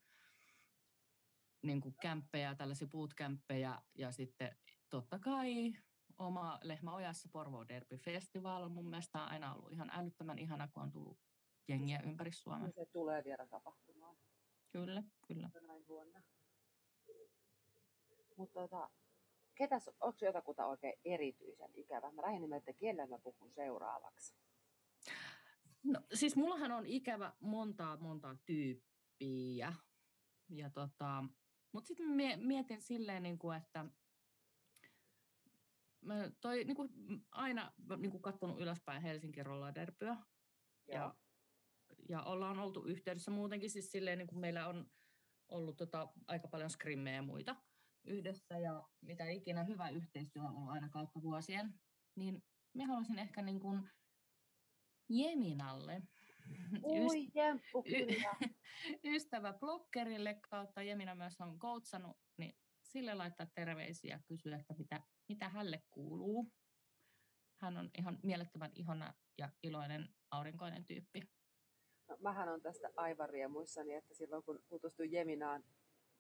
niin 1.62 1.82
kuin 1.82 1.96
kämppejä, 2.02 2.56
tällaisia 2.56 2.88
bootkämppejä 2.88 3.82
ja 3.96 4.12
sitten 4.12 4.58
totta 4.90 5.20
kai 5.20 5.74
oma 6.20 6.60
Lehmäojassa 6.64 7.30
Porvo 7.32 7.68
Derby 7.68 7.98
Festival 7.98 8.64
on 8.64 8.72
mun 8.72 8.90
mielestä 8.90 9.24
aina 9.24 9.54
ollut 9.54 9.72
ihan 9.72 9.90
älyttömän 9.94 10.40
ihana, 10.40 10.68
kun 10.68 10.84
on 10.84 10.92
tullut 10.92 11.20
jengiä 11.68 12.00
ympäri 12.06 12.32
Suomea. 12.32 12.72
Se 12.72 12.86
tulee 12.86 13.24
vielä 13.24 13.48
tapahtumaan. 13.48 14.18
Kyllä, 14.72 15.04
kyllä. 15.28 15.50
Näin 15.68 15.88
vuonna. 15.88 16.24
Mutta 18.38 18.60
tota, 18.62 18.90
ketäs, 19.56 19.90
onko 20.00 20.18
jotakuta 20.22 20.66
oikein 20.66 20.94
erityisen 21.06 21.72
ikävä? 21.74 22.12
Mä 22.12 22.22
lähdin 22.22 22.54
että 22.54 22.74
kelle 22.74 23.06
mä 23.06 23.20
puhun 23.20 23.52
seuraavaksi. 23.52 24.36
No, 25.84 26.02
siis 26.14 26.36
mullahan 26.36 26.72
on 26.72 26.86
ikävä 26.86 27.34
montaa 27.40 27.98
montaa 27.98 28.36
tyyppiä. 28.46 29.74
Ja 30.50 30.70
tota, 30.70 31.24
mutta 31.72 31.88
sitten 31.88 32.08
mietin 32.38 32.82
silleen, 32.82 33.24
niin 33.24 33.40
kuin, 33.40 33.58
että 33.58 33.86
mä 36.08 36.32
toi 36.42 36.64
niin 36.64 36.76
kuin 36.76 36.90
aina 37.32 37.72
niin 37.98 38.12
kuin 38.12 38.22
katsonut 38.22 38.60
ylöspäin 38.60 39.02
Helsingin 39.02 39.46
rolladerpyä. 39.46 40.18
Ja, 40.88 41.16
ja 42.10 42.24
ollaan 42.24 42.60
oltu 42.60 42.86
yhteydessä 42.86 43.32
muutenkin 43.32 43.70
siis 43.70 43.92
silleen, 43.92 44.18
niin 44.18 44.28
kuin 44.28 44.40
meillä 44.40 44.68
on 44.68 44.90
ollut 45.50 45.78
tota, 45.78 46.14
aika 46.28 46.48
paljon 46.48 46.70
skrimmejä 46.70 47.16
ja 47.16 47.22
muita 47.22 47.56
yhdessä 48.04 48.60
ja 48.60 48.88
mitä 49.02 49.30
ikinä 49.30 49.64
hyvä 49.64 49.90
yhteistyö 49.90 50.42
on 50.42 50.56
ollut 50.56 50.70
aina 50.70 50.90
kautta 50.90 51.22
vuosien, 51.22 51.74
niin 52.16 52.44
me 52.74 52.86
haluaisin 52.86 53.20
ehkä 53.20 53.42
niin 53.42 53.60
kuin 53.60 53.90
Jeminalle, 55.10 56.02
Ui, 56.84 57.28
jemppu, 57.36 57.84
kyllä. 57.84 58.36
ystävä 59.16 59.54
bloggerille 59.54 60.40
kautta 60.50 60.84
Jemina 60.84 61.16
myös 61.16 61.42
on 61.42 61.60
koutsannut, 61.60 62.18
niin 62.38 62.58
sille 62.84 63.14
laittaa 63.14 63.48
terveisiä 63.56 64.16
ja 64.16 64.24
kysyä, 64.28 64.58
että 64.58 64.74
mitä, 64.78 65.02
mitä 65.30 65.50
hälle 65.50 65.84
kuuluu. 65.92 66.52
Hän 67.62 67.78
on 67.78 67.90
ihan 67.98 68.20
mielettömän 68.24 68.72
ihana 68.76 69.14
ja 69.38 69.50
iloinen 69.64 70.16
aurinkoinen 70.32 70.86
tyyppi. 70.86 71.22
No, 72.08 72.18
mähän 72.20 72.50
on 72.50 72.62
tästä 72.62 72.90
aivan 72.96 73.30
riemuissani, 73.30 73.94
että 73.94 74.14
silloin 74.14 74.44
kun 74.44 74.64
tutustuin 74.70 75.12
Jeminaan, 75.12 75.64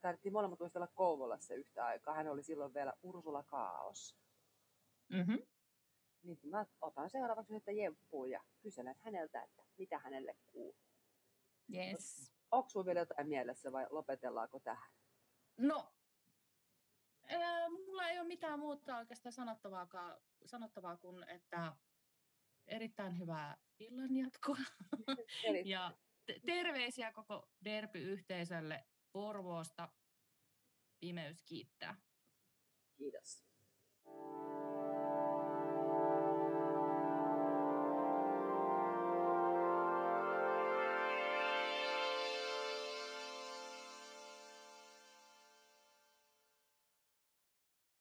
tarvittiin 0.01 0.33
molemmat 0.33 0.61
olla 0.61 0.87
Kouvolassa 0.87 1.53
yhtä 1.53 1.85
aikaa. 1.85 2.13
Hän 2.13 2.27
oli 2.27 2.43
silloin 2.43 2.73
vielä 2.73 2.93
Ursula 3.03 3.43
Kaos. 3.43 4.17
Mm-hmm. 5.09 5.37
Niin 6.23 6.39
mä 6.43 6.65
otan 6.81 7.09
seuraavaksi 7.09 7.53
nyt 7.53 7.63
Jemppuun 7.67 8.29
ja 8.29 8.43
kyselen 8.61 8.95
häneltä, 8.99 9.43
että 9.43 9.63
mitä 9.77 9.99
hänelle 9.99 10.37
kuuluu. 10.45 10.75
Yes. 11.73 12.33
Onko 12.51 12.69
sinulla 12.69 12.85
vielä 12.85 12.99
jotain 12.99 13.27
mielessä 13.27 13.71
vai 13.71 13.87
lopetellaanko 13.89 14.59
tähän? 14.59 14.91
No, 15.57 15.93
ää, 17.27 17.69
mulla 17.69 18.09
ei 18.09 18.19
ole 18.19 18.27
mitään 18.27 18.59
muuta 18.59 18.97
oikeastaan 18.97 19.33
sanottavaa, 19.33 19.87
sanottavaa 20.45 20.97
kuin, 20.97 21.29
että 21.29 21.75
erittäin 22.67 23.19
hyvää 23.19 23.57
illanjatkoa. 23.79 24.57
ja 25.65 25.97
terveisiä 26.45 27.11
koko 27.11 27.49
Derby-yhteisölle 27.65 28.87
Porvoosta. 29.11 29.89
Pimeys 30.99 31.43
kiittää. 31.43 31.95
Kiitos. 32.97 33.46